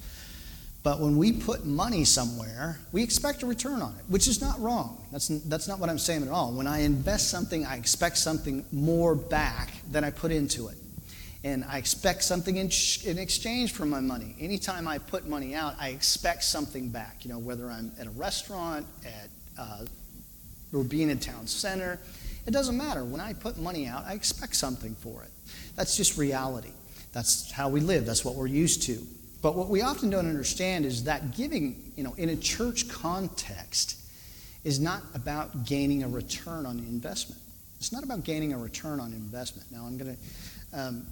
But 0.85 1.01
when 1.01 1.17
we 1.17 1.33
put 1.33 1.65
money 1.65 2.05
somewhere, 2.05 2.79
we 2.93 3.03
expect 3.03 3.43
a 3.43 3.47
return 3.47 3.81
on 3.81 3.95
it, 3.99 4.05
which 4.09 4.29
is 4.29 4.41
not 4.41 4.61
wrong. 4.61 5.05
That's, 5.11 5.29
that's 5.29 5.67
not 5.67 5.81
what 5.81 5.89
I'm 5.89 5.99
saying 5.99 6.23
at 6.23 6.29
all. 6.29 6.53
When 6.53 6.67
I 6.67 6.81
invest 6.81 7.31
something, 7.31 7.65
I 7.65 7.77
expect 7.77 8.19
something 8.19 8.65
more 8.71 9.15
back 9.15 9.71
than 9.91 10.05
I 10.05 10.11
put 10.11 10.31
into 10.31 10.69
it 10.69 10.77
and 11.45 11.63
I 11.69 11.77
expect 11.77 12.25
something 12.25 12.57
in, 12.57 12.71
in, 13.05 13.19
exchange 13.19 13.75
for 13.75 13.85
my 13.85 14.01
money. 14.01 14.35
Anytime 14.41 14.89
I 14.89 14.97
put 14.97 15.29
money 15.29 15.55
out, 15.55 15.75
I 15.79 15.91
expect 15.91 16.43
something 16.43 16.89
back. 16.89 17.25
You 17.25 17.33
know, 17.33 17.39
whether 17.39 17.71
I'm 17.71 17.93
at 18.01 18.07
a 18.07 18.11
restaurant, 18.11 18.87
at 19.05 19.29
uh, 19.59 19.85
in 20.73 21.19
town 21.19 21.47
center, 21.47 22.01
it 22.47 22.51
doesn't 22.51 22.77
matter. 22.77 23.05
When 23.05 23.21
I 23.21 23.35
put 23.35 23.59
money 23.59 23.87
out, 23.87 24.05
I 24.07 24.15
expect 24.15 24.57
something 24.57 24.95
for 24.97 25.23
it. 25.23 25.31
That's 25.77 25.97
just 25.97 26.19
reality. 26.19 26.73
That's 27.13 27.53
how 27.53 27.69
we 27.69 27.81
live. 27.81 28.07
That's 28.07 28.25
what 28.25 28.35
we're 28.35 28.47
used 28.47 28.83
to. 28.85 28.99
But 29.43 29.55
what 29.55 29.69
we 29.69 29.83
often 29.83 30.11
don't 30.11 30.27
understand 30.27 30.87
is 30.87 31.05
that 31.05 31.37
giving, 31.37 31.93
you 31.95 32.03
know, 32.03 32.15
in 32.15 32.31
a 32.31 32.37
church 32.37 32.89
context, 32.89 34.01
is 34.65 34.81
not 34.81 35.03
about 35.15 35.67
gaining 35.67 36.03
a 36.03 36.09
return 36.09 36.65
on 36.65 36.79
investment. 36.79 37.41
It's 37.79 37.93
not 37.93 38.03
about 38.03 38.25
gaining 38.25 38.55
a 38.55 38.59
return 38.59 38.99
on 38.99 39.13
investment. 39.13 39.71
Now, 39.71 39.85
I'm 39.85 39.99
going 39.99 40.17
to 40.17 40.79
um, 40.79 41.07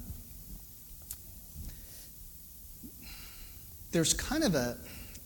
there's 3.93 4.15
kind 4.15 4.45
of 4.45 4.55
a, 4.55 4.77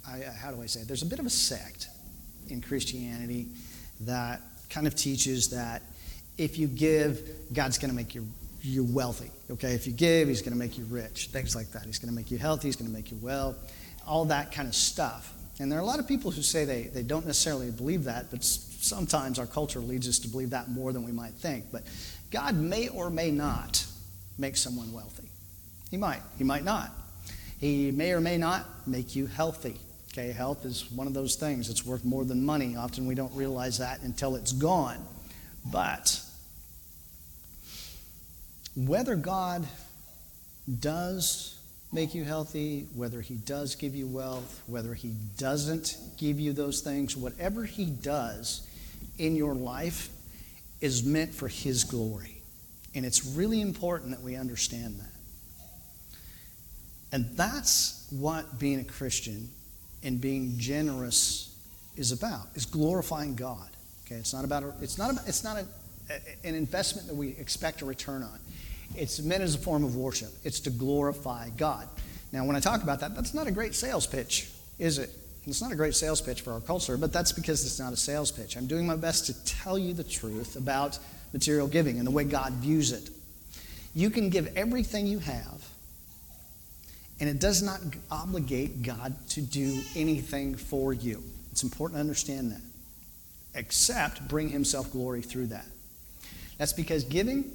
I, 0.07 0.21
how 0.21 0.51
do 0.51 0.61
I 0.63 0.67
say 0.67 0.81
it? 0.81 0.89
There's 0.89 1.03
a 1.03 1.07
bit 1.07 1.19
of 1.19 1.27
a 1.27 1.31
sect 1.31 1.89
in 2.49 2.61
Christianity 2.61 3.49
that 4.01 4.41
kind 4.69 4.87
of 4.87 4.95
teaches 4.95 5.49
that 5.51 5.83
if 6.37 6.59
you 6.59 6.67
give, 6.67 7.21
God's 7.53 7.79
going 7.79 7.91
to 7.91 7.97
make 7.97 8.15
you 8.15 8.27
you 8.63 8.85
wealthy. 8.85 9.31
Okay, 9.51 9.75
if 9.75 9.87
you 9.87 9.93
give, 9.93 10.29
He's 10.29 10.43
going 10.43 10.53
to 10.53 10.59
make 10.59 10.77
you 10.77 10.85
rich. 10.85 11.29
Things 11.29 11.55
like 11.55 11.71
that. 11.71 11.85
He's 11.85 11.99
going 11.99 12.09
to 12.09 12.15
make 12.15 12.31
you 12.31 12.39
healthy. 12.39 12.69
He's 12.69 12.77
going 12.77 12.91
to 12.91 12.93
make 12.95 13.11
you 13.11 13.19
well. 13.23 13.55
All 14.07 14.25
that 14.27 14.51
kind 14.51 14.67
of 14.67 14.75
stuff. 14.75 15.33
And 15.61 15.71
there 15.71 15.79
are 15.79 15.83
a 15.83 15.87
lot 15.87 16.01
of 16.01 16.09
people 16.09 16.31
who 16.31 16.43
say 16.43 16.65
they, 16.65 16.83
they 16.85 17.03
don't 17.03 17.25
necessarily 17.25 17.71
believe 17.71 18.05
that, 18.05 18.31
but 18.31 18.45
sometimes 18.45 19.39
our 19.39 19.47
culture 19.47 19.81
leads 19.81 20.09
us 20.09 20.19
to 20.21 20.29
believe 20.29 20.51
that 20.51 20.69
more 20.69 20.93
than 20.93 21.05
we 21.05 21.13
might 21.13 21.33
think. 21.35 21.67
But 21.73 21.85
God 22.31 22.57
may 22.57 22.89
or 22.89 23.09
may 23.09 23.31
not 23.31 23.87
make 24.37 24.57
someone 24.57 24.93
wealthy. 24.93 25.29
He 25.91 25.97
might. 25.97 26.21
He 26.37 26.45
might 26.45 26.65
not. 26.65 26.91
He 27.61 27.91
may 27.91 28.13
or 28.13 28.21
may 28.21 28.37
not 28.37 28.67
make 28.87 29.17
you 29.17 29.27
healthy. 29.27 29.77
Okay, 30.13 30.33
health 30.33 30.65
is 30.65 30.91
one 30.91 31.07
of 31.07 31.15
those 31.15 31.37
things. 31.37 31.69
It's 31.69 31.85
worth 31.85 32.05
more 32.05 32.25
than 32.25 32.45
money. 32.45 32.77
Often 32.77 33.07
we 33.07 33.15
don't 33.15 33.35
realize 33.35 33.79
that 33.79 34.03
until 34.03 34.35
it's 34.37 34.53
gone. 34.53 34.99
But 35.71 36.23
whether 38.75 39.17
God 39.17 39.67
does 40.81 41.59
make 41.93 42.15
you 42.15 42.25
healthy, 42.25 42.87
whether 42.95 43.21
He 43.21 43.35
does 43.35 43.75
give 43.75 43.95
you 43.95 44.07
wealth, 44.07 44.63
whether 44.67 44.95
He 44.95 45.13
doesn't 45.39 45.97
give 46.19 46.39
you 46.39 46.53
those 46.53 46.81
things, 46.81 47.17
whatever 47.17 47.65
He 47.65 47.87
does 47.87 48.67
in 49.19 49.37
your 49.37 49.55
life 49.55 50.09
is 50.81 51.05
meant 51.05 51.35
for 51.35 51.49
His 51.49 51.85
glory. 51.85 52.43
And 52.95 53.05
it's 53.05 53.25
really 53.25 53.61
important 53.61 54.13
that 54.13 54.23
we 54.23 54.37
understand 54.37 55.01
that. 55.01 55.16
And 57.17 57.35
that's 57.35 58.07
what 58.11 58.59
being 58.59 58.79
a 58.79 58.85
Christian 58.85 59.49
and 60.03 60.21
being 60.21 60.59
generous 60.59 61.57
is 61.97 62.13
about, 62.13 62.49
is 62.55 62.67
glorifying 62.67 63.35
God. 63.37 63.71
Okay, 64.05 64.17
it's 64.17 64.35
not 64.35 64.45
about, 64.45 64.65
a, 64.65 64.75
it's 64.83 64.99
not, 64.99 65.13
about, 65.13 65.27
it's 65.27 65.43
not 65.43 65.57
a, 65.57 65.67
a, 66.11 66.47
an 66.47 66.55
investment 66.55 67.09
that 67.09 67.15
we 67.15 67.29
expect 67.29 67.81
a 67.81 67.87
return 67.87 68.23
on. 68.23 68.39
It's 68.97 69.19
meant 69.23 69.43
as 69.43 69.55
a 69.55 69.59
form 69.59 69.83
of 69.83 69.97
worship. 69.97 70.29
It's 70.45 70.61
to 70.61 70.71
glorify 70.71 71.49
God. 71.57 71.89
Now, 72.33 72.45
when 72.45 72.55
I 72.55 72.61
talk 72.61 72.83
about 72.83 73.01
that, 73.01 73.15
that's 73.15 73.33
not 73.33 73.47
a 73.47 73.51
great 73.51 73.75
sales 73.75 74.07
pitch, 74.07 74.51
is 74.79 74.99
it? 74.99 75.09
It's 75.47 75.63
not 75.63 75.73
a 75.73 75.75
great 75.75 75.95
sales 75.95 76.21
pitch 76.21 76.43
for 76.43 76.53
our 76.53 76.61
culture, 76.61 76.99
but 76.99 77.15
that's 77.15 77.33
because 77.33 77.65
it's 77.65 77.81
not 77.81 77.95
a 77.95 77.97
sales 77.97 78.31
pitch. 78.31 78.59
I'm 78.59 78.67
doing 78.67 78.87
my 78.87 78.97
best 78.97 79.25
to 79.25 79.45
tell 79.47 79.79
you 79.79 79.95
the 79.95 80.05
truth 80.05 80.57
about 80.57 80.99
material 81.33 81.67
giving 81.67 81.97
and 81.97 82.07
the 82.07 82.11
way 82.11 82.25
God 82.25 82.53
views 82.53 82.93
it. 82.93 83.09
You 83.95 84.11
can 84.11 84.29
give 84.29 84.55
everything 84.55 85.07
you 85.07 85.21
have, 85.21 85.66
and 87.21 87.29
it 87.29 87.41
does 87.41 87.63
not 87.63 87.81
obligate 88.11 88.83
God 88.83 89.15
to 89.31 89.41
do 89.41 89.81
anything 89.95 90.55
for 90.55 90.93
you. 90.93 91.23
It's 91.53 91.63
important 91.63 91.97
to 91.97 92.01
understand 92.01 92.53
that, 92.53 92.61
except 93.55 94.29
bring 94.29 94.49
Himself 94.49 94.93
glory 94.93 95.23
through 95.23 95.47
that. 95.47 95.67
That's 96.59 96.73
because 96.73 97.05
giving 97.05 97.51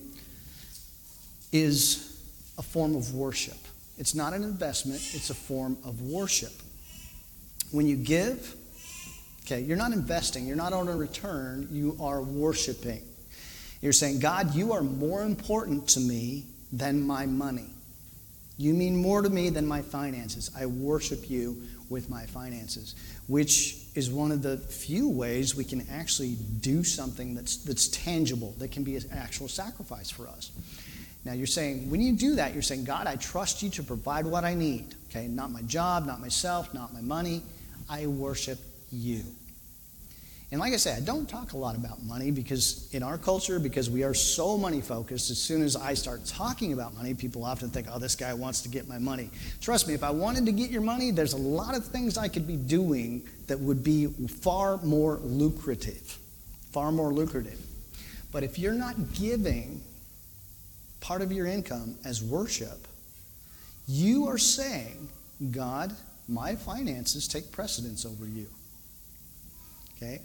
is 1.51 2.19
a 2.57 2.61
form 2.61 2.95
of 2.95 3.13
worship. 3.13 3.57
It's 3.97 4.15
not 4.15 4.33
an 4.33 4.43
investment, 4.43 5.01
it's 5.13 5.29
a 5.29 5.35
form 5.35 5.77
of 5.83 6.01
worship. 6.01 6.53
When 7.71 7.87
you 7.87 7.95
give, 7.95 8.55
okay, 9.45 9.61
you're 9.61 9.77
not 9.77 9.91
investing, 9.91 10.47
you're 10.47 10.55
not 10.55 10.73
on 10.73 10.87
a 10.87 10.95
return, 10.95 11.67
you 11.71 11.97
are 11.99 12.21
worshiping. 12.21 13.03
You're 13.81 13.93
saying, 13.93 14.19
God, 14.19 14.55
you 14.55 14.73
are 14.73 14.81
more 14.83 15.23
important 15.23 15.87
to 15.89 15.99
me 15.99 16.45
than 16.71 17.01
my 17.05 17.25
money. 17.25 17.67
You 18.61 18.75
mean 18.75 18.95
more 18.95 19.23
to 19.23 19.29
me 19.29 19.49
than 19.49 19.65
my 19.65 19.81
finances. 19.81 20.51
I 20.55 20.67
worship 20.67 21.31
you 21.31 21.63
with 21.89 22.11
my 22.11 22.27
finances, 22.27 22.93
which 23.27 23.77
is 23.95 24.11
one 24.11 24.31
of 24.31 24.43
the 24.43 24.57
few 24.57 25.09
ways 25.09 25.55
we 25.55 25.63
can 25.63 25.83
actually 25.91 26.35
do 26.59 26.83
something 26.83 27.33
that's, 27.33 27.57
that's 27.57 27.87
tangible, 27.87 28.53
that 28.59 28.71
can 28.71 28.83
be 28.83 28.95
an 28.95 29.03
actual 29.11 29.47
sacrifice 29.47 30.11
for 30.11 30.27
us. 30.27 30.51
Now, 31.25 31.33
you're 31.33 31.47
saying, 31.47 31.89
when 31.89 32.01
you 32.01 32.13
do 32.13 32.35
that, 32.35 32.53
you're 32.53 32.61
saying, 32.61 32.83
God, 32.83 33.07
I 33.07 33.15
trust 33.15 33.63
you 33.63 33.71
to 33.71 33.83
provide 33.83 34.27
what 34.27 34.43
I 34.43 34.53
need. 34.53 34.93
Okay, 35.09 35.27
not 35.27 35.49
my 35.51 35.63
job, 35.63 36.05
not 36.05 36.21
myself, 36.21 36.71
not 36.71 36.93
my 36.93 37.01
money. 37.01 37.41
I 37.89 38.05
worship 38.05 38.59
you. 38.91 39.23
And 40.51 40.59
like 40.59 40.73
I 40.73 40.77
said, 40.77 41.01
I 41.01 41.05
don't 41.05 41.29
talk 41.29 41.53
a 41.53 41.57
lot 41.57 41.77
about 41.77 42.03
money 42.03 42.29
because 42.29 42.89
in 42.91 43.03
our 43.03 43.17
culture, 43.17 43.57
because 43.57 43.89
we 43.89 44.03
are 44.03 44.13
so 44.13 44.57
money 44.57 44.81
focused, 44.81 45.31
as 45.31 45.37
soon 45.37 45.61
as 45.61 45.77
I 45.77 45.93
start 45.93 46.25
talking 46.25 46.73
about 46.73 46.93
money, 46.93 47.13
people 47.13 47.45
often 47.45 47.69
think, 47.69 47.87
oh, 47.89 47.99
this 47.99 48.15
guy 48.15 48.33
wants 48.33 48.61
to 48.63 48.69
get 48.69 48.85
my 48.85 48.97
money. 48.97 49.29
Trust 49.61 49.87
me, 49.87 49.93
if 49.93 50.03
I 50.03 50.09
wanted 50.09 50.45
to 50.47 50.51
get 50.51 50.69
your 50.69 50.81
money, 50.81 51.11
there's 51.11 51.31
a 51.31 51.37
lot 51.37 51.73
of 51.73 51.85
things 51.85 52.17
I 52.17 52.27
could 52.27 52.47
be 52.47 52.57
doing 52.57 53.23
that 53.47 53.61
would 53.61 53.81
be 53.81 54.07
far 54.07 54.77
more 54.79 55.19
lucrative. 55.23 56.17
Far 56.73 56.91
more 56.91 57.13
lucrative. 57.13 57.59
But 58.33 58.43
if 58.43 58.59
you're 58.59 58.73
not 58.73 59.13
giving 59.13 59.81
part 60.99 61.21
of 61.21 61.31
your 61.31 61.47
income 61.47 61.95
as 62.03 62.21
worship, 62.21 62.87
you 63.87 64.27
are 64.27 64.37
saying, 64.37 65.07
God, 65.51 65.95
my 66.27 66.55
finances 66.57 67.25
take 67.27 67.53
precedence 67.53 68.05
over 68.05 68.25
you. 68.25 68.47
Okay? 69.95 70.19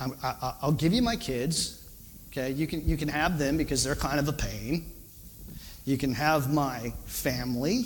I 0.00 0.54
will 0.62 0.72
give 0.72 0.92
you 0.92 1.02
my 1.02 1.16
kids. 1.16 1.80
Okay, 2.30 2.50
you 2.50 2.66
can, 2.66 2.86
you 2.86 2.96
can 2.96 3.08
have 3.08 3.38
them 3.38 3.56
because 3.56 3.84
they're 3.84 3.94
kind 3.94 4.18
of 4.18 4.28
a 4.28 4.32
pain. 4.32 4.90
You 5.84 5.96
can 5.96 6.12
have 6.14 6.52
my 6.52 6.92
family, 7.04 7.84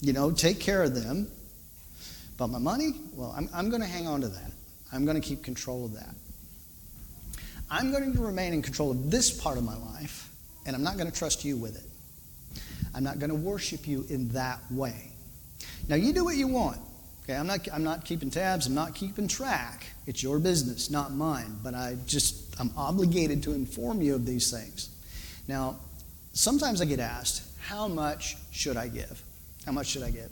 you 0.00 0.12
know, 0.12 0.32
take 0.32 0.58
care 0.58 0.82
of 0.82 0.94
them. 0.94 1.30
But 2.36 2.48
my 2.48 2.58
money, 2.58 2.92
well, 3.14 3.32
I'm, 3.36 3.48
I'm 3.54 3.70
going 3.70 3.82
to 3.82 3.88
hang 3.88 4.06
on 4.06 4.22
to 4.22 4.28
that. 4.28 4.50
I'm 4.92 5.04
going 5.04 5.20
to 5.20 5.26
keep 5.26 5.42
control 5.42 5.84
of 5.84 5.94
that. 5.94 6.14
I'm 7.70 7.90
going 7.90 8.12
to 8.12 8.20
remain 8.20 8.52
in 8.52 8.62
control 8.62 8.90
of 8.90 9.10
this 9.10 9.30
part 9.30 9.58
of 9.58 9.64
my 9.64 9.76
life, 9.76 10.30
and 10.66 10.74
I'm 10.74 10.82
not 10.82 10.96
going 10.96 11.10
to 11.10 11.16
trust 11.16 11.44
you 11.44 11.56
with 11.56 11.76
it. 11.76 12.60
I'm 12.94 13.04
not 13.04 13.18
going 13.18 13.30
to 13.30 13.36
worship 13.36 13.86
you 13.86 14.04
in 14.08 14.28
that 14.30 14.60
way. 14.70 15.12
Now, 15.88 15.96
you 15.96 16.12
do 16.12 16.24
what 16.24 16.36
you 16.36 16.48
want. 16.48 16.78
Okay, 17.26 17.36
I'm 17.36 17.48
not, 17.48 17.66
I'm 17.72 17.82
not 17.82 18.04
keeping 18.04 18.30
tabs, 18.30 18.68
I'm 18.68 18.74
not 18.74 18.94
keeping 18.94 19.26
track. 19.26 19.84
It's 20.06 20.22
your 20.22 20.38
business, 20.38 20.90
not 20.90 21.12
mine. 21.12 21.58
But 21.60 21.74
I 21.74 21.96
just, 22.06 22.54
I'm 22.60 22.70
obligated 22.76 23.42
to 23.44 23.52
inform 23.52 24.00
you 24.00 24.14
of 24.14 24.24
these 24.24 24.48
things. 24.48 24.90
Now, 25.48 25.76
sometimes 26.34 26.80
I 26.80 26.84
get 26.84 27.00
asked, 27.00 27.42
how 27.58 27.88
much 27.88 28.36
should 28.52 28.76
I 28.76 28.86
give? 28.86 29.20
How 29.64 29.72
much 29.72 29.88
should 29.88 30.04
I 30.04 30.10
give? 30.10 30.30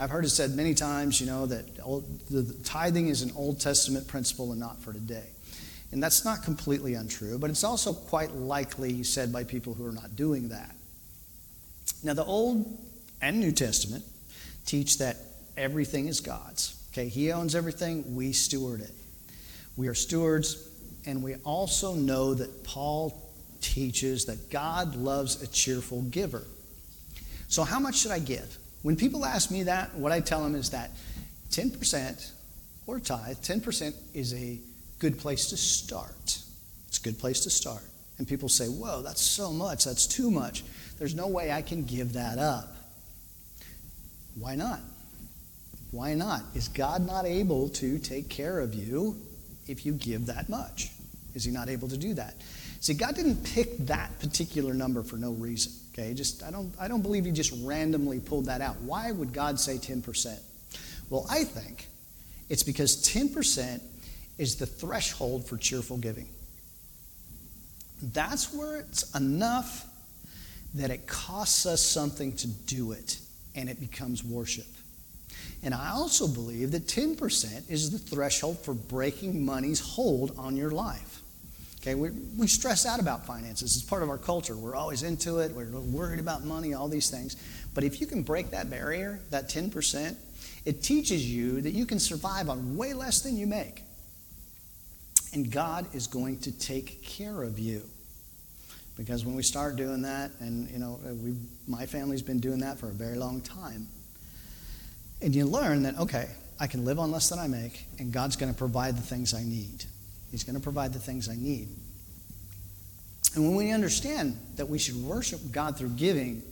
I've 0.00 0.10
heard 0.10 0.24
it 0.24 0.30
said 0.30 0.56
many 0.56 0.74
times, 0.74 1.20
you 1.20 1.28
know, 1.28 1.46
that 1.46 1.66
old, 1.84 2.04
the, 2.28 2.40
the 2.40 2.64
tithing 2.64 3.06
is 3.06 3.22
an 3.22 3.30
Old 3.36 3.60
Testament 3.60 4.08
principle 4.08 4.50
and 4.50 4.58
not 4.58 4.80
for 4.80 4.92
today. 4.92 5.28
And 5.92 6.02
that's 6.02 6.24
not 6.24 6.42
completely 6.42 6.94
untrue, 6.94 7.38
but 7.38 7.48
it's 7.48 7.62
also 7.62 7.92
quite 7.92 8.32
likely 8.32 9.04
said 9.04 9.32
by 9.32 9.44
people 9.44 9.72
who 9.74 9.86
are 9.86 9.92
not 9.92 10.16
doing 10.16 10.48
that. 10.48 10.74
Now, 12.02 12.14
the 12.14 12.24
Old 12.24 12.76
and 13.22 13.38
New 13.38 13.52
Testament 13.52 14.02
teach 14.66 14.98
that 14.98 15.16
everything 15.56 16.08
is 16.08 16.20
God's. 16.20 16.80
Okay, 16.92 17.08
He 17.08 17.32
owns 17.32 17.54
everything, 17.54 18.14
we 18.14 18.32
steward 18.32 18.80
it. 18.80 18.92
We 19.76 19.88
are 19.88 19.94
stewards, 19.94 20.68
and 21.06 21.22
we 21.22 21.34
also 21.36 21.94
know 21.94 22.34
that 22.34 22.64
Paul 22.64 23.20
teaches 23.60 24.26
that 24.26 24.50
God 24.50 24.94
loves 24.94 25.42
a 25.42 25.46
cheerful 25.46 26.02
giver. 26.02 26.44
So, 27.48 27.64
how 27.64 27.80
much 27.80 27.96
should 27.96 28.10
I 28.10 28.18
give? 28.18 28.58
When 28.82 28.96
people 28.96 29.24
ask 29.24 29.50
me 29.50 29.64
that, 29.64 29.94
what 29.94 30.12
I 30.12 30.20
tell 30.20 30.42
them 30.42 30.54
is 30.54 30.70
that 30.70 30.90
10% 31.50 32.30
or 32.86 33.00
tithe, 33.00 33.38
10% 33.38 33.94
is 34.12 34.34
a 34.34 34.60
good 34.98 35.18
place 35.18 35.50
to 35.50 35.56
start. 35.56 36.38
It's 36.88 36.98
a 36.98 37.02
good 37.02 37.18
place 37.18 37.40
to 37.40 37.50
start. 37.50 37.82
And 38.18 38.28
people 38.28 38.48
say, 38.48 38.66
whoa, 38.66 39.02
that's 39.02 39.22
so 39.22 39.52
much, 39.52 39.84
that's 39.84 40.06
too 40.06 40.30
much. 40.30 40.64
There's 40.98 41.14
no 41.14 41.26
way 41.26 41.50
I 41.50 41.62
can 41.62 41.84
give 41.84 42.12
that 42.12 42.38
up. 42.38 42.76
Why 44.38 44.54
not? 44.54 44.80
Why 45.94 46.14
not? 46.14 46.42
Is 46.56 46.66
God 46.66 47.06
not 47.06 47.24
able 47.24 47.68
to 47.68 48.00
take 48.00 48.28
care 48.28 48.58
of 48.58 48.74
you 48.74 49.16
if 49.68 49.86
you 49.86 49.92
give 49.92 50.26
that 50.26 50.48
much? 50.48 50.90
Is 51.34 51.44
he 51.44 51.52
not 51.52 51.68
able 51.68 51.86
to 51.86 51.96
do 51.96 52.14
that? 52.14 52.34
See, 52.80 52.94
God 52.94 53.14
didn't 53.14 53.44
pick 53.44 53.78
that 53.86 54.18
particular 54.18 54.74
number 54.74 55.04
for 55.04 55.18
no 55.18 55.30
reason. 55.30 55.72
Okay, 55.92 56.12
just 56.12 56.42
I 56.42 56.50
don't 56.50 56.74
I 56.80 56.88
don't 56.88 57.02
believe 57.02 57.24
he 57.24 57.30
just 57.30 57.54
randomly 57.64 58.18
pulled 58.18 58.46
that 58.46 58.60
out. 58.60 58.74
Why 58.80 59.12
would 59.12 59.32
God 59.32 59.60
say 59.60 59.76
10%? 59.76 60.36
Well, 61.10 61.26
I 61.30 61.44
think 61.44 61.86
it's 62.48 62.64
because 62.64 62.96
10% 63.08 63.80
is 64.36 64.56
the 64.56 64.66
threshold 64.66 65.46
for 65.46 65.56
cheerful 65.56 65.98
giving. 65.98 66.26
That's 68.02 68.52
where 68.52 68.80
it's 68.80 69.14
enough 69.14 69.86
that 70.74 70.90
it 70.90 71.06
costs 71.06 71.66
us 71.66 71.80
something 71.80 72.32
to 72.38 72.48
do 72.48 72.90
it 72.90 73.20
and 73.54 73.68
it 73.68 73.78
becomes 73.78 74.24
worship. 74.24 74.66
And 75.64 75.72
I 75.74 75.92
also 75.92 76.28
believe 76.28 76.72
that 76.72 76.86
10% 76.86 77.70
is 77.70 77.90
the 77.90 77.98
threshold 77.98 78.58
for 78.58 78.74
breaking 78.74 79.46
money's 79.46 79.80
hold 79.80 80.38
on 80.38 80.56
your 80.56 80.70
life. 80.70 81.22
Okay, 81.80 81.94
we, 81.94 82.10
we 82.38 82.46
stress 82.46 82.86
out 82.86 83.00
about 83.00 83.26
finances. 83.26 83.74
It's 83.76 83.84
part 83.84 84.02
of 84.02 84.10
our 84.10 84.18
culture. 84.18 84.56
We're 84.56 84.76
always 84.76 85.02
into 85.02 85.38
it. 85.38 85.52
We're 85.52 85.68
worried 85.80 86.20
about 86.20 86.44
money, 86.44 86.74
all 86.74 86.88
these 86.88 87.10
things. 87.10 87.36
But 87.74 87.82
if 87.82 88.00
you 88.00 88.06
can 88.06 88.22
break 88.22 88.50
that 88.50 88.68
barrier, 88.68 89.20
that 89.30 89.48
10%, 89.48 90.16
it 90.66 90.82
teaches 90.82 91.30
you 91.30 91.62
that 91.62 91.72
you 91.72 91.86
can 91.86 91.98
survive 91.98 92.50
on 92.50 92.76
way 92.76 92.92
less 92.92 93.22
than 93.22 93.36
you 93.36 93.46
make. 93.46 93.82
And 95.32 95.50
God 95.50 95.86
is 95.94 96.06
going 96.06 96.40
to 96.40 96.52
take 96.52 97.02
care 97.02 97.42
of 97.42 97.58
you. 97.58 97.82
Because 98.96 99.24
when 99.24 99.34
we 99.34 99.42
start 99.42 99.76
doing 99.76 100.02
that, 100.02 100.30
and 100.40 100.70
you 100.70 100.78
know, 100.78 101.00
we, 101.22 101.34
my 101.66 101.86
family's 101.86 102.22
been 102.22 102.38
doing 102.38 102.60
that 102.60 102.78
for 102.78 102.88
a 102.88 102.92
very 102.92 103.16
long 103.16 103.40
time, 103.40 103.88
and 105.24 105.34
you 105.34 105.46
learn 105.46 105.84
that, 105.84 105.98
okay, 105.98 106.28
I 106.60 106.66
can 106.66 106.84
live 106.84 106.98
on 106.98 107.10
less 107.10 107.30
than 107.30 107.38
I 107.38 107.48
make, 107.48 107.86
and 107.98 108.12
God's 108.12 108.36
going 108.36 108.52
to 108.52 108.56
provide 108.56 108.96
the 108.96 109.02
things 109.02 109.32
I 109.32 109.42
need. 109.42 109.84
He's 110.30 110.44
going 110.44 110.54
to 110.54 110.60
provide 110.60 110.92
the 110.92 110.98
things 110.98 111.30
I 111.30 111.34
need. 111.34 111.68
And 113.34 113.46
when 113.46 113.56
we 113.56 113.72
understand 113.72 114.38
that 114.56 114.68
we 114.68 114.78
should 114.78 114.96
worship 114.96 115.40
God 115.50 115.78
through 115.78 115.88
giving, 115.90 116.42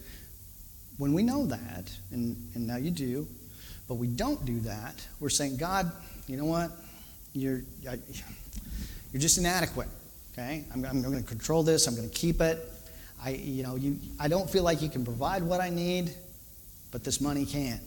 when 0.97 1.13
we 1.13 1.23
know 1.23 1.45
that, 1.47 1.93
and, 2.11 2.35
and 2.55 2.67
now 2.67 2.77
you 2.77 2.91
do, 2.91 3.29
but 3.89 3.97
we 3.97 4.07
don't 4.07 4.43
do 4.47 4.59
that, 4.61 5.07
we're 5.21 5.29
saying, 5.29 5.59
God, 5.59 5.93
you 6.27 6.39
know 6.39 6.47
what? 6.47 6.71
You're, 7.35 7.61
you're 7.83 9.21
just 9.21 9.37
inadequate. 9.37 9.89
Okay? 10.33 10.65
I'm, 10.73 10.85
I'm 10.87 11.03
going 11.03 11.23
to 11.23 11.29
control 11.29 11.63
this. 11.63 11.87
I'm 11.87 11.95
going 11.95 12.09
to 12.09 12.15
keep 12.15 12.41
it. 12.41 12.59
I, 13.23 13.31
you 13.31 13.63
know, 13.63 13.77
you, 13.77 13.99
I 14.19 14.29
don't 14.29 14.49
feel 14.49 14.63
like 14.63 14.81
you 14.81 14.89
can 14.89 15.05
provide 15.05 15.43
what 15.43 15.61
I 15.61 15.69
need, 15.69 16.15
but 16.91 17.05
this 17.05 17.21
money 17.21 17.45
can 17.45 17.79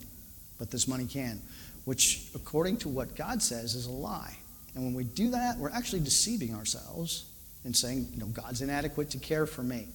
but 0.57 0.71
this 0.71 0.87
money 0.87 1.05
can, 1.05 1.41
which, 1.85 2.27
according 2.33 2.77
to 2.77 2.89
what 2.89 3.15
God 3.15 3.41
says, 3.41 3.75
is 3.75 3.85
a 3.85 3.91
lie. 3.91 4.35
And 4.73 4.83
when 4.83 4.93
we 4.93 5.03
do 5.03 5.31
that, 5.31 5.57
we're 5.57 5.71
actually 5.71 6.01
deceiving 6.01 6.53
ourselves 6.53 7.25
and 7.63 7.75
saying, 7.75 8.07
you 8.13 8.19
know, 8.19 8.27
God's 8.27 8.61
inadequate 8.61 9.09
to 9.11 9.17
care 9.17 9.45
for 9.45 9.63
me. 9.63 9.87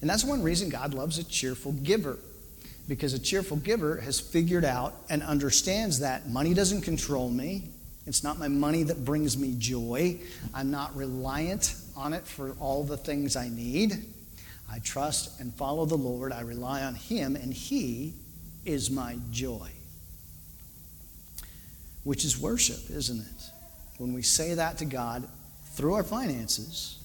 And 0.00 0.08
that's 0.08 0.24
one 0.24 0.42
reason 0.42 0.68
God 0.68 0.94
loves 0.94 1.18
a 1.18 1.24
cheerful 1.24 1.72
giver. 1.72 2.18
Because 2.88 3.12
a 3.14 3.18
cheerful 3.18 3.56
giver 3.58 4.00
has 4.00 4.18
figured 4.18 4.64
out 4.64 4.94
and 5.08 5.22
understands 5.22 6.00
that 6.00 6.28
money 6.28 6.54
doesn't 6.54 6.80
control 6.80 7.30
me. 7.30 7.68
It's 8.06 8.24
not 8.24 8.38
my 8.38 8.48
money 8.48 8.82
that 8.84 9.04
brings 9.04 9.38
me 9.38 9.54
joy. 9.58 10.18
I'm 10.54 10.70
not 10.70 10.96
reliant 10.96 11.74
on 11.96 12.12
it 12.12 12.26
for 12.26 12.56
all 12.58 12.82
the 12.82 12.96
things 12.96 13.36
I 13.36 13.48
need. 13.48 14.04
I 14.70 14.78
trust 14.80 15.38
and 15.40 15.54
follow 15.54 15.84
the 15.84 15.96
Lord. 15.96 16.32
I 16.32 16.40
rely 16.40 16.82
on 16.82 16.94
Him, 16.94 17.36
and 17.36 17.52
He 17.52 18.14
is 18.64 18.90
my 18.90 19.16
joy. 19.30 19.70
Which 22.04 22.24
is 22.24 22.38
worship, 22.38 22.90
isn't 22.90 23.20
it? 23.20 23.50
When 23.98 24.12
we 24.12 24.22
say 24.22 24.54
that 24.54 24.78
to 24.78 24.84
God 24.84 25.28
through 25.74 25.94
our 25.94 26.02
finances, 26.02 26.98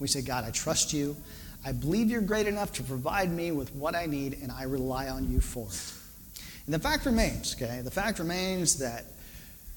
we 0.00 0.08
say, 0.08 0.22
God, 0.22 0.44
I 0.44 0.50
trust 0.50 0.92
you. 0.92 1.16
I 1.64 1.72
believe 1.72 2.10
you're 2.10 2.20
great 2.22 2.46
enough 2.46 2.72
to 2.74 2.82
provide 2.82 3.30
me 3.30 3.52
with 3.52 3.74
what 3.74 3.94
I 3.94 4.06
need, 4.06 4.38
and 4.42 4.50
I 4.50 4.64
rely 4.64 5.08
on 5.08 5.30
you 5.30 5.40
for 5.40 5.66
it. 5.66 5.92
And 6.64 6.74
the 6.74 6.78
fact 6.78 7.06
remains, 7.06 7.54
okay, 7.54 7.82
the 7.82 7.90
fact 7.90 8.18
remains 8.18 8.78
that 8.78 9.04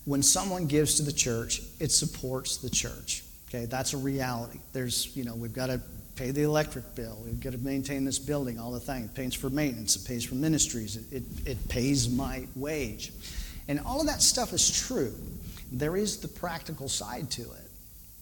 when 0.05 0.23
someone 0.23 0.65
gives 0.65 0.95
to 0.95 1.03
the 1.03 1.11
church, 1.11 1.61
it 1.79 1.91
supports 1.91 2.57
the 2.57 2.69
church. 2.69 3.23
Okay, 3.49 3.65
that's 3.65 3.93
a 3.93 3.97
reality. 3.97 4.59
There's, 4.71 5.15
you 5.15 5.23
know, 5.23 5.35
we've 5.35 5.53
got 5.53 5.67
to 5.67 5.81
pay 6.15 6.31
the 6.31 6.43
electric 6.43 6.95
bill. 6.95 7.17
We've 7.23 7.39
got 7.39 7.53
to 7.53 7.59
maintain 7.59 8.05
this 8.05 8.19
building, 8.19 8.59
all 8.59 8.71
the 8.71 8.79
things. 8.79 9.05
It 9.05 9.15
pays 9.15 9.33
for 9.33 9.49
maintenance. 9.49 9.95
It 9.95 10.07
pays 10.07 10.23
for 10.23 10.35
ministries. 10.35 10.97
It, 10.97 11.17
it, 11.17 11.23
it 11.45 11.69
pays 11.69 12.09
my 12.09 12.47
wage. 12.55 13.11
And 13.67 13.79
all 13.79 13.99
of 13.99 14.07
that 14.07 14.21
stuff 14.21 14.53
is 14.53 14.85
true. 14.87 15.13
There 15.71 15.97
is 15.97 16.17
the 16.17 16.27
practical 16.27 16.87
side 16.87 17.31
to 17.31 17.41
it. 17.41 17.69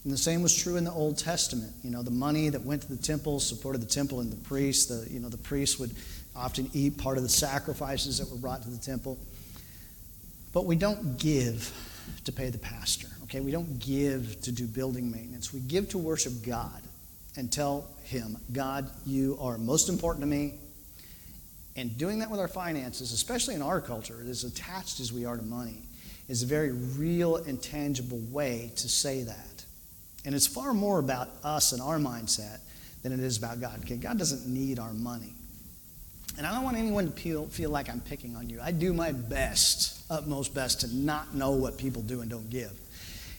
And 0.04 0.12
the 0.12 0.17
same 0.17 0.41
was 0.41 0.56
true 0.56 0.77
in 0.77 0.84
the 0.84 0.91
Old 0.91 1.17
Testament. 1.17 1.73
You 1.84 1.91
know, 1.91 2.01
the 2.01 2.12
money 2.12 2.49
that 2.49 2.62
went 2.62 2.82
to 2.84 2.88
the 2.88 3.01
temple 3.01 3.39
supported 3.39 3.82
the 3.82 3.88
temple 3.88 4.19
and 4.19 4.32
the 4.32 4.38
priests. 4.47 4.86
The, 4.86 5.12
you 5.12 5.19
know, 5.19 5.30
the 5.30 5.38
priests 5.38 5.77
would 5.77 5.91
often 6.36 6.69
eat 6.73 6.97
part 6.97 7.17
of 7.17 7.23
the 7.23 7.30
sacrifices 7.30 8.17
that 8.19 8.30
were 8.30 8.38
brought 8.38 8.63
to 8.63 8.69
the 8.69 8.80
temple. 8.80 9.19
But 10.54 10.65
we 10.65 10.75
don't 10.75 11.19
give 11.19 11.71
to 12.25 12.32
pay 12.32 12.49
the 12.49 12.58
pastor, 12.58 13.08
okay? 13.23 13.41
We 13.41 13.51
don't 13.51 13.80
give 13.80 14.41
to 14.41 14.51
do 14.51 14.65
building 14.65 15.12
maintenance. 15.12 15.54
We 15.54 15.60
give 15.60 15.89
to 15.89 15.97
worship 15.97 16.34
God 16.45 16.82
and 17.36 17.52
tell 17.52 17.89
Him, 18.04 18.38
God, 18.52 18.89
you 19.06 19.38
are 19.39 19.58
most 19.58 19.89
important 19.89 20.24
to 20.24 20.28
me. 20.28 20.56
And 21.76 21.98
doing 21.98 22.20
that 22.20 22.30
with 22.30 22.39
our 22.39 22.50
finances, 22.50 23.13
especially 23.13 23.56
in 23.56 23.62
our 23.62 23.80
culture, 23.80 24.24
as 24.28 24.44
attached 24.44 25.00
as 25.00 25.13
we 25.13 25.26
are 25.26 25.38
to 25.38 25.44
money, 25.44 25.84
is 26.28 26.44
a 26.44 26.46
very 26.46 26.72
real 26.72 27.38
and 27.38 27.62
tangible 27.62 28.22
way 28.30 28.72
to 28.76 28.89
say 28.89 29.24
that. 29.24 29.65
And 30.26 30.36
it's 30.36 30.48
far 30.48 30.74
more 30.74 31.00
about 31.00 31.30
us 31.44 31.72
and 31.72 31.82
our 31.82 31.98
mindset 31.98 32.60
than 33.04 33.12
it 33.12 33.20
is 33.20 33.38
about 33.38 33.60
God. 33.60 33.82
God 34.02 34.17
doesn't 34.17 34.48
need 34.48 34.80
our 34.80 34.94
money. 34.94 35.34
And 36.38 36.48
I 36.48 36.54
don't 36.54 36.63
want 36.63 36.78
anyone 36.78 37.12
to 37.12 37.12
feel, 37.12 37.48
feel 37.48 37.70
like 37.70 37.89
I'm 37.89 38.02
picking 38.02 38.36
on 38.36 38.50
you. 38.50 38.60
I 38.62 38.72
do 38.72 38.94
my 38.94 39.12
best, 39.12 40.04
utmost 40.10 40.54
best, 40.54 40.82
to 40.82 40.96
not 40.96 41.36
know 41.36 41.52
what 41.52 41.78
people 41.78 42.02
do 42.02 42.22
and 42.22 42.30
don't 42.30 42.50
give. 42.50 42.72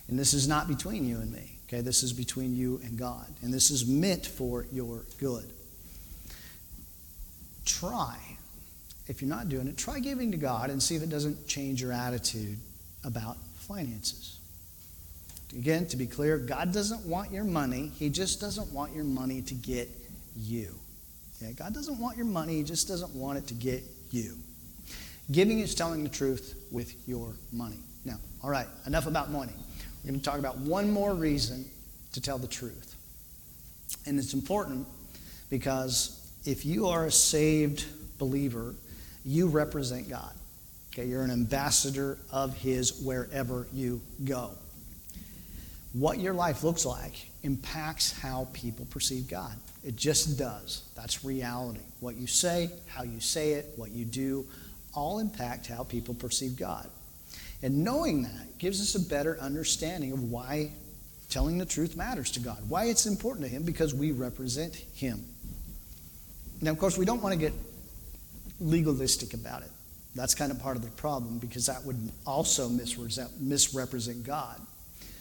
And 0.08 0.18
this 0.18 0.34
is 0.34 0.46
not 0.46 0.68
between 0.68 1.06
you 1.06 1.16
and 1.16 1.32
me. 1.32 1.58
Okay, 1.72 1.80
this 1.80 2.02
is 2.02 2.12
between 2.12 2.54
you 2.54 2.80
and 2.84 2.98
God. 2.98 3.26
And 3.40 3.52
this 3.52 3.70
is 3.70 3.86
meant 3.86 4.26
for 4.26 4.66
your 4.70 5.04
good. 5.18 5.50
Try, 7.64 8.18
if 9.06 9.22
you're 9.22 9.30
not 9.30 9.48
doing 9.48 9.68
it, 9.68 9.78
try 9.78 9.98
giving 9.98 10.32
to 10.32 10.36
God 10.36 10.68
and 10.68 10.82
see 10.82 10.96
if 10.96 11.02
it 11.02 11.08
doesn't 11.08 11.48
change 11.48 11.80
your 11.80 11.92
attitude 11.92 12.58
about 13.04 13.38
finances. 13.60 14.38
Again, 15.54 15.86
to 15.86 15.96
be 15.96 16.06
clear, 16.06 16.36
God 16.36 16.74
doesn't 16.74 17.06
want 17.06 17.32
your 17.32 17.44
money. 17.44 17.90
He 17.98 18.10
just 18.10 18.38
doesn't 18.38 18.70
want 18.70 18.94
your 18.94 19.04
money 19.04 19.40
to 19.40 19.54
get 19.54 19.88
you. 20.36 20.74
Okay? 21.40 21.52
God 21.52 21.72
doesn't 21.72 21.98
want 21.98 22.18
your 22.18 22.26
money, 22.26 22.56
He 22.56 22.64
just 22.64 22.86
doesn't 22.86 23.14
want 23.14 23.38
it 23.38 23.46
to 23.46 23.54
get 23.54 23.82
you. 24.10 24.36
Giving 25.30 25.60
is 25.60 25.74
telling 25.74 26.02
the 26.02 26.10
truth 26.10 26.54
with 26.70 27.08
your 27.08 27.32
money. 27.50 27.78
Now, 28.04 28.18
all 28.42 28.50
right, 28.50 28.66
enough 28.86 29.06
about 29.06 29.30
money. 29.30 29.54
We're 30.02 30.10
going 30.10 30.20
to 30.20 30.24
talk 30.24 30.38
about 30.38 30.58
one 30.58 30.90
more 30.90 31.14
reason 31.14 31.64
to 32.12 32.20
tell 32.20 32.38
the 32.38 32.48
truth. 32.48 32.96
And 34.06 34.18
it's 34.18 34.34
important 34.34 34.86
because 35.50 36.32
if 36.44 36.66
you 36.66 36.88
are 36.88 37.06
a 37.06 37.12
saved 37.12 37.84
believer, 38.18 38.74
you 39.24 39.48
represent 39.48 40.08
God. 40.08 40.32
Okay, 40.92 41.06
you're 41.06 41.22
an 41.22 41.30
ambassador 41.30 42.18
of 42.30 42.56
His 42.56 43.00
wherever 43.02 43.66
you 43.72 44.00
go. 44.24 44.50
What 45.92 46.18
your 46.18 46.34
life 46.34 46.64
looks 46.64 46.84
like 46.84 47.28
impacts 47.42 48.18
how 48.18 48.48
people 48.52 48.86
perceive 48.86 49.28
God. 49.28 49.54
It 49.84 49.96
just 49.96 50.38
does. 50.38 50.84
That's 50.94 51.24
reality. 51.24 51.80
What 52.00 52.16
you 52.16 52.26
say, 52.26 52.70
how 52.86 53.02
you 53.02 53.20
say 53.20 53.52
it, 53.52 53.72
what 53.76 53.90
you 53.90 54.04
do, 54.04 54.46
all 54.94 55.18
impact 55.18 55.66
how 55.66 55.84
people 55.84 56.14
perceive 56.14 56.56
God. 56.56 56.88
And 57.62 57.84
knowing 57.84 58.22
that 58.22 58.58
gives 58.58 58.80
us 58.80 58.94
a 58.94 59.08
better 59.08 59.38
understanding 59.40 60.12
of 60.12 60.22
why 60.24 60.72
telling 61.30 61.58
the 61.58 61.64
truth 61.64 61.96
matters 61.96 62.30
to 62.32 62.40
God, 62.40 62.58
why 62.68 62.86
it's 62.86 63.06
important 63.06 63.46
to 63.46 63.50
Him, 63.50 63.62
because 63.62 63.94
we 63.94 64.12
represent 64.12 64.74
Him. 64.74 65.24
Now, 66.60 66.70
of 66.70 66.78
course, 66.78 66.98
we 66.98 67.04
don't 67.04 67.22
want 67.22 67.32
to 67.32 67.38
get 67.38 67.52
legalistic 68.60 69.34
about 69.34 69.62
it. 69.62 69.70
That's 70.14 70.34
kind 70.34 70.52
of 70.52 70.60
part 70.60 70.76
of 70.76 70.82
the 70.82 70.90
problem 70.90 71.38
because 71.38 71.66
that 71.66 71.82
would 71.84 72.10
also 72.26 72.68
misrepresent 72.68 74.24
God. 74.24 74.60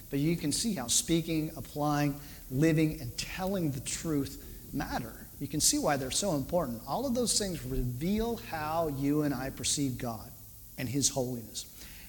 But 0.09 0.19
you 0.19 0.35
can 0.35 0.51
see 0.51 0.75
how 0.75 0.87
speaking, 0.87 1.51
applying, 1.55 2.19
living, 2.51 2.99
and 2.99 3.17
telling 3.17 3.71
the 3.71 3.79
truth 3.79 4.43
matter. 4.73 5.13
You 5.39 5.47
can 5.47 5.61
see 5.61 5.79
why 5.79 5.95
they're 5.95 6.11
so 6.11 6.35
important. 6.35 6.81
All 6.85 7.05
of 7.05 7.15
those 7.15 7.39
things 7.39 7.65
reveal 7.65 8.35
how 8.51 8.89
you 8.97 9.23
and 9.23 9.33
I 9.33 9.49
perceive 9.49 9.97
God 9.97 10.29
and 10.77 10.89
His 10.89 11.07
holiness. 11.07 11.65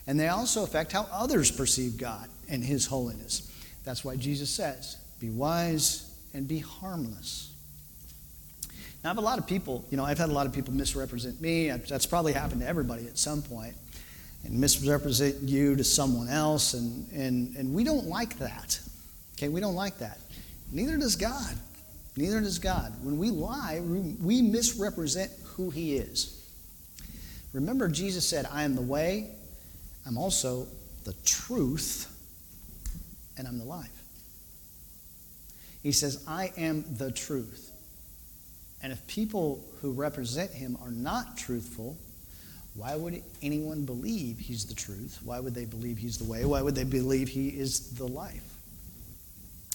And 0.06 0.18
they 0.18 0.28
also 0.28 0.64
affect 0.64 0.92
how 0.92 1.06
others 1.12 1.50
perceive 1.50 1.96
God 1.96 2.28
and 2.48 2.62
His 2.64 2.86
holiness. 2.86 3.50
That's 3.84 4.04
why 4.04 4.16
Jesus 4.16 4.50
says, 4.50 4.96
be 5.20 5.30
wise 5.30 6.12
and 6.34 6.48
be 6.48 6.58
harmless. 6.58 7.52
Now, 9.02 9.10
I 9.10 9.14
have 9.14 9.18
a 9.18 9.22
lot 9.22 9.38
of 9.38 9.46
people, 9.46 9.84
you 9.90 9.96
know, 9.96 10.04
I've 10.04 10.18
had 10.18 10.28
a 10.28 10.32
lot 10.32 10.46
of 10.46 10.52
people 10.52 10.72
misrepresent 10.74 11.40
me. 11.40 11.70
That's 11.70 12.06
probably 12.06 12.32
happened 12.32 12.60
to 12.60 12.68
everybody 12.68 13.06
at 13.06 13.18
some 13.18 13.42
point, 13.42 13.74
and 14.44 14.58
misrepresent 14.58 15.42
you 15.42 15.76
to 15.76 15.84
someone 15.84 16.28
else. 16.28 16.74
And, 16.74 17.10
and, 17.12 17.56
and 17.56 17.74
we 17.74 17.82
don't 17.84 18.06
like 18.06 18.38
that. 18.38 18.80
Okay, 19.36 19.48
we 19.48 19.60
don't 19.60 19.74
like 19.74 19.98
that. 19.98 20.18
Neither 20.70 20.96
does 20.98 21.16
God. 21.16 21.56
Neither 22.16 22.40
does 22.40 22.58
God. 22.58 22.92
When 23.02 23.18
we 23.18 23.30
lie, 23.30 23.80
we 23.82 24.42
misrepresent 24.42 25.32
who 25.44 25.70
He 25.70 25.96
is. 25.96 26.44
Remember, 27.52 27.88
Jesus 27.88 28.28
said, 28.28 28.46
I 28.52 28.62
am 28.62 28.74
the 28.74 28.82
way, 28.82 29.30
I'm 30.06 30.18
also 30.18 30.66
the 31.04 31.14
truth, 31.24 32.08
and 33.36 33.46
I'm 33.46 33.58
the 33.58 33.64
life. 33.64 33.90
He 35.82 35.92
says, 35.92 36.22
I 36.28 36.52
am 36.56 36.84
the 36.96 37.10
truth. 37.10 37.70
And 38.82 38.92
if 38.92 39.04
people 39.06 39.64
who 39.80 39.92
represent 39.92 40.50
Him 40.50 40.76
are 40.82 40.90
not 40.90 41.36
truthful, 41.36 41.96
why 42.74 42.96
would 42.96 43.22
anyone 43.42 43.84
believe 43.84 44.38
He's 44.38 44.64
the 44.64 44.74
truth? 44.74 45.18
Why 45.24 45.40
would 45.40 45.54
they 45.54 45.64
believe 45.64 45.98
He's 45.98 46.18
the 46.18 46.24
way? 46.24 46.44
Why 46.44 46.62
would 46.62 46.74
they 46.74 46.84
believe 46.84 47.28
He 47.28 47.48
is 47.48 47.90
the 47.94 48.06
life? 48.06 48.44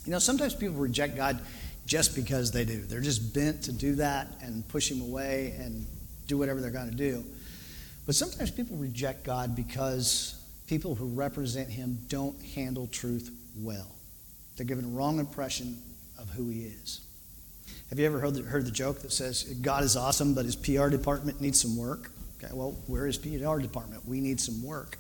You 0.06 0.12
know, 0.12 0.20
sometimes 0.20 0.56
people 0.56 0.78
reject 0.78 1.16
God 1.16 1.40
just 1.86 2.16
because 2.16 2.52
they 2.52 2.66
do. 2.66 2.82
They're 2.82 3.02
just 3.02 3.34
bent 3.34 3.64
to 3.64 3.72
do 3.72 3.96
that 3.96 4.28
and 4.42 4.68
push 4.68 4.92
him 4.92 5.02
away 5.02 5.56
and 5.60 5.86
do 6.28 6.38
whatever 6.38 6.62
they're 6.62 6.70
going 6.70 6.90
to 6.90 6.96
do. 6.96 7.24
But 8.08 8.16
sometimes 8.16 8.50
people 8.50 8.78
reject 8.78 9.26
God 9.26 9.56
because 9.56 10.42
people 10.66 10.96
who 10.96 11.08
represent 11.10 11.70
him 11.70 12.00
don't 12.08 12.42
handle 12.56 12.88
truth 12.88 13.30
well. 13.58 13.94
They're 14.56 14.66
given 14.66 14.86
a 14.86 14.88
wrong 14.88 15.20
impression 15.20 15.78
of 16.18 16.30
who 16.30 16.50
he 16.50 16.62
is. 16.62 17.02
Have 17.90 18.00
you 18.00 18.06
ever 18.06 18.20
heard 18.20 18.34
the, 18.34 18.44
heard 18.44 18.66
the 18.66 18.72
joke 18.72 19.02
that 19.02 19.12
says, 19.12 19.44
God 19.62 19.84
is 19.84 19.98
awesome, 19.98 20.34
but 20.34 20.46
his 20.46 20.56
PR 20.56 20.88
department 20.88 21.42
needs 21.42 21.62
some 21.62 21.78
work? 21.78 22.12
Okay, 22.42 22.54
well, 22.54 22.72
where 22.88 23.08
is 23.08 23.18
PR 23.18 23.60
department? 23.60 24.08
We 24.08 24.22
need 24.22 24.40
some 24.40 24.64
work. 24.64 24.98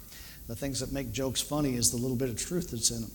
The 0.47 0.55
things 0.55 0.81
that 0.81 0.91
make 0.91 1.11
jokes 1.11 1.41
funny 1.41 1.75
is 1.75 1.91
the 1.91 1.97
little 1.97 2.17
bit 2.17 2.29
of 2.29 2.37
truth 2.37 2.71
that's 2.71 2.91
in 2.91 3.01
them. 3.01 3.11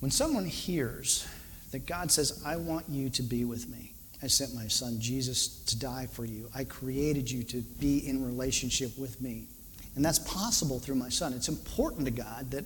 When 0.00 0.10
someone 0.10 0.46
hears 0.46 1.26
that 1.72 1.86
God 1.86 2.10
says, 2.10 2.42
I 2.44 2.56
want 2.56 2.88
you 2.88 3.10
to 3.10 3.22
be 3.22 3.44
with 3.44 3.68
me. 3.68 3.92
I 4.22 4.28
sent 4.28 4.54
my 4.54 4.66
son 4.66 4.98
Jesus 5.00 5.48
to 5.64 5.78
die 5.78 6.06
for 6.10 6.24
you. 6.24 6.48
I 6.54 6.64
created 6.64 7.30
you 7.30 7.42
to 7.44 7.58
be 7.58 8.08
in 8.08 8.24
relationship 8.24 8.96
with 8.98 9.20
me. 9.20 9.46
And 9.94 10.04
that's 10.04 10.18
possible 10.18 10.78
through 10.78 10.94
my 10.96 11.08
son. 11.08 11.32
It's 11.32 11.48
important 11.48 12.06
to 12.06 12.10
God 12.10 12.50
that 12.50 12.64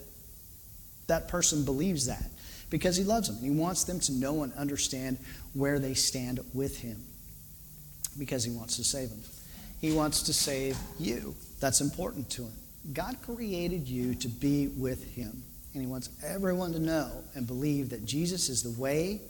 that 1.06 1.28
person 1.28 1.64
believes 1.64 2.06
that 2.06 2.30
because 2.70 2.96
he 2.96 3.04
loves 3.04 3.28
them. 3.28 3.36
And 3.36 3.44
he 3.44 3.50
wants 3.50 3.84
them 3.84 4.00
to 4.00 4.12
know 4.12 4.42
and 4.42 4.52
understand 4.54 5.18
where 5.54 5.78
they 5.78 5.94
stand 5.94 6.40
with 6.54 6.78
him 6.78 7.04
because 8.18 8.44
he 8.44 8.52
wants 8.52 8.76
to 8.76 8.84
save 8.84 9.10
them. 9.10 9.22
He 9.80 9.92
wants 9.92 10.22
to 10.24 10.32
save 10.32 10.76
you. 10.98 11.34
That's 11.58 11.80
important 11.80 12.30
to 12.30 12.42
him. 12.42 12.52
God 12.92 13.16
created 13.22 13.88
you 13.88 14.14
to 14.16 14.28
be 14.28 14.68
with 14.68 15.04
him. 15.14 15.42
And 15.72 15.82
he 15.82 15.86
wants 15.88 16.10
everyone 16.24 16.72
to 16.72 16.78
know 16.78 17.10
and 17.34 17.46
believe 17.46 17.90
that 17.90 18.04
Jesus 18.04 18.48
is 18.48 18.62
the 18.62 18.80
way, 18.80 19.20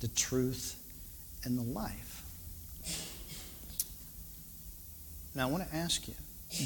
the 0.00 0.08
truth, 0.08 0.79
and 1.44 1.58
the 1.58 1.62
life. 1.62 2.22
Now, 5.34 5.48
I 5.48 5.50
want 5.50 5.68
to 5.68 5.74
ask 5.76 6.08
you 6.08 6.14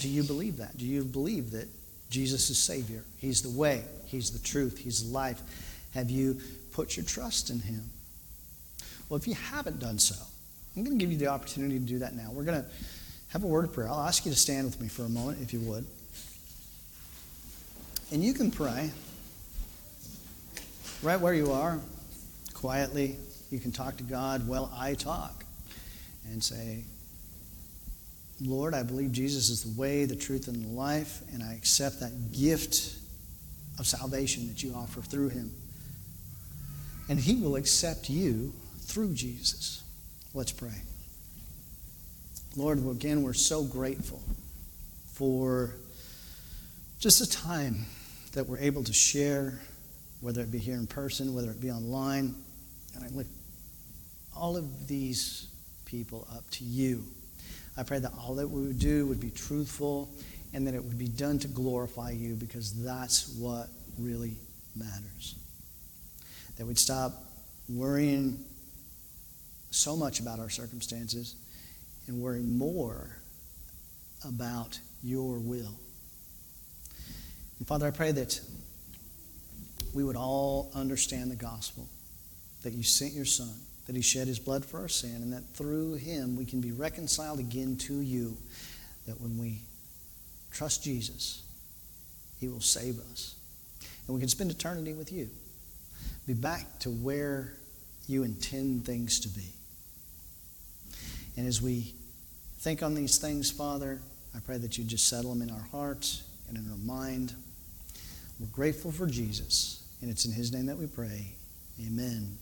do 0.00 0.08
you 0.08 0.22
believe 0.22 0.56
that? 0.58 0.76
Do 0.78 0.86
you 0.86 1.04
believe 1.04 1.50
that 1.50 1.68
Jesus 2.10 2.48
is 2.48 2.58
Savior? 2.58 3.02
He's 3.18 3.42
the 3.42 3.50
way, 3.50 3.84
He's 4.06 4.30
the 4.30 4.38
truth, 4.38 4.78
He's 4.78 5.04
life. 5.04 5.42
Have 5.92 6.10
you 6.10 6.38
put 6.72 6.96
your 6.96 7.04
trust 7.04 7.50
in 7.50 7.60
Him? 7.60 7.82
Well, 9.08 9.18
if 9.18 9.28
you 9.28 9.34
haven't 9.34 9.78
done 9.78 9.98
so, 9.98 10.16
I'm 10.76 10.84
going 10.84 10.98
to 10.98 11.02
give 11.02 11.12
you 11.12 11.18
the 11.18 11.26
opportunity 11.26 11.78
to 11.78 11.84
do 11.84 11.98
that 11.98 12.14
now. 12.14 12.30
We're 12.32 12.44
going 12.44 12.62
to 12.62 12.68
have 13.28 13.44
a 13.44 13.46
word 13.46 13.64
of 13.64 13.72
prayer. 13.72 13.88
I'll 13.88 14.06
ask 14.06 14.24
you 14.24 14.32
to 14.32 14.38
stand 14.38 14.64
with 14.64 14.80
me 14.80 14.88
for 14.88 15.02
a 15.04 15.08
moment, 15.08 15.38
if 15.42 15.52
you 15.52 15.60
would. 15.60 15.86
And 18.10 18.24
you 18.24 18.32
can 18.32 18.50
pray 18.50 18.90
right 21.02 21.20
where 21.20 21.34
you 21.34 21.52
are, 21.52 21.78
quietly. 22.54 23.16
You 23.54 23.60
can 23.60 23.70
talk 23.70 23.96
to 23.98 24.02
God 24.02 24.48
while 24.48 24.68
I 24.76 24.94
talk 24.94 25.44
and 26.28 26.42
say, 26.42 26.82
Lord, 28.40 28.74
I 28.74 28.82
believe 28.82 29.12
Jesus 29.12 29.48
is 29.48 29.62
the 29.62 29.80
way, 29.80 30.06
the 30.06 30.16
truth, 30.16 30.48
and 30.48 30.60
the 30.60 30.70
life, 30.70 31.20
and 31.32 31.40
I 31.40 31.52
accept 31.52 32.00
that 32.00 32.32
gift 32.32 32.96
of 33.78 33.86
salvation 33.86 34.48
that 34.48 34.64
you 34.64 34.74
offer 34.74 35.02
through 35.02 35.28
him. 35.28 35.52
And 37.08 37.16
he 37.16 37.36
will 37.36 37.54
accept 37.54 38.10
you 38.10 38.52
through 38.80 39.14
Jesus. 39.14 39.84
Let's 40.34 40.50
pray. 40.50 40.82
Lord, 42.56 42.84
again, 42.84 43.22
we're 43.22 43.34
so 43.34 43.62
grateful 43.62 44.20
for 45.12 45.76
just 46.98 47.20
the 47.20 47.26
time 47.26 47.86
that 48.32 48.48
we're 48.48 48.58
able 48.58 48.82
to 48.82 48.92
share, 48.92 49.60
whether 50.20 50.40
it 50.40 50.50
be 50.50 50.58
here 50.58 50.74
in 50.74 50.88
person, 50.88 51.36
whether 51.36 51.52
it 51.52 51.60
be 51.60 51.70
online. 51.70 52.34
And 52.96 53.04
I 53.04 53.08
lift 53.08 53.30
all 54.36 54.56
of 54.56 54.88
these 54.88 55.48
people 55.84 56.26
up 56.34 56.48
to 56.50 56.64
you. 56.64 57.04
I 57.76 57.82
pray 57.82 57.98
that 57.98 58.12
all 58.18 58.34
that 58.36 58.48
we 58.48 58.62
would 58.62 58.78
do 58.78 59.06
would 59.06 59.20
be 59.20 59.30
truthful 59.30 60.10
and 60.52 60.66
that 60.66 60.74
it 60.74 60.82
would 60.82 60.98
be 60.98 61.08
done 61.08 61.38
to 61.40 61.48
glorify 61.48 62.10
you 62.10 62.34
because 62.34 62.84
that's 62.84 63.34
what 63.36 63.68
really 63.98 64.36
matters. 64.76 65.34
That 66.56 66.66
we'd 66.66 66.78
stop 66.78 67.12
worrying 67.68 68.44
so 69.70 69.96
much 69.96 70.20
about 70.20 70.38
our 70.38 70.50
circumstances 70.50 71.34
and 72.06 72.20
worry 72.20 72.42
more 72.42 73.18
about 74.24 74.78
your 75.02 75.38
will. 75.38 75.74
And 77.58 77.66
Father, 77.66 77.86
I 77.86 77.90
pray 77.90 78.12
that 78.12 78.40
we 79.94 80.04
would 80.04 80.16
all 80.16 80.70
understand 80.74 81.30
the 81.30 81.36
gospel, 81.36 81.88
that 82.62 82.72
you 82.72 82.82
sent 82.82 83.12
your 83.12 83.24
Son, 83.24 83.54
that 83.86 83.96
he 83.96 84.02
shed 84.02 84.26
his 84.26 84.38
blood 84.38 84.64
for 84.64 84.80
our 84.80 84.88
sin, 84.88 85.16
and 85.16 85.32
that 85.32 85.54
through 85.54 85.94
him 85.94 86.36
we 86.36 86.44
can 86.44 86.60
be 86.60 86.72
reconciled 86.72 87.38
again 87.38 87.76
to 87.76 88.00
you, 88.00 88.36
that 89.06 89.20
when 89.20 89.38
we 89.38 89.60
trust 90.50 90.82
Jesus, 90.82 91.42
he 92.40 92.48
will 92.48 92.60
save 92.60 92.98
us. 93.10 93.34
And 94.06 94.14
we 94.14 94.20
can 94.20 94.28
spend 94.28 94.50
eternity 94.50 94.92
with 94.92 95.12
you, 95.12 95.28
be 96.26 96.34
back 96.34 96.78
to 96.80 96.90
where 96.90 97.54
you 98.06 98.22
intend 98.22 98.84
things 98.84 99.20
to 99.20 99.28
be. 99.28 99.52
And 101.36 101.46
as 101.46 101.60
we 101.60 101.94
think 102.58 102.82
on 102.82 102.94
these 102.94 103.18
things, 103.18 103.50
Father, 103.50 104.00
I 104.34 104.40
pray 104.40 104.58
that 104.58 104.78
you 104.78 104.84
just 104.84 105.08
settle 105.08 105.32
them 105.34 105.42
in 105.42 105.50
our 105.50 105.66
hearts 105.70 106.22
and 106.48 106.56
in 106.56 106.70
our 106.70 106.78
mind. 106.78 107.32
We're 108.40 108.46
grateful 108.46 108.92
for 108.92 109.06
Jesus, 109.06 109.82
and 110.00 110.10
it's 110.10 110.24
in 110.24 110.32
his 110.32 110.52
name 110.52 110.66
that 110.66 110.76
we 110.76 110.86
pray. 110.86 111.34
Amen. 111.84 112.38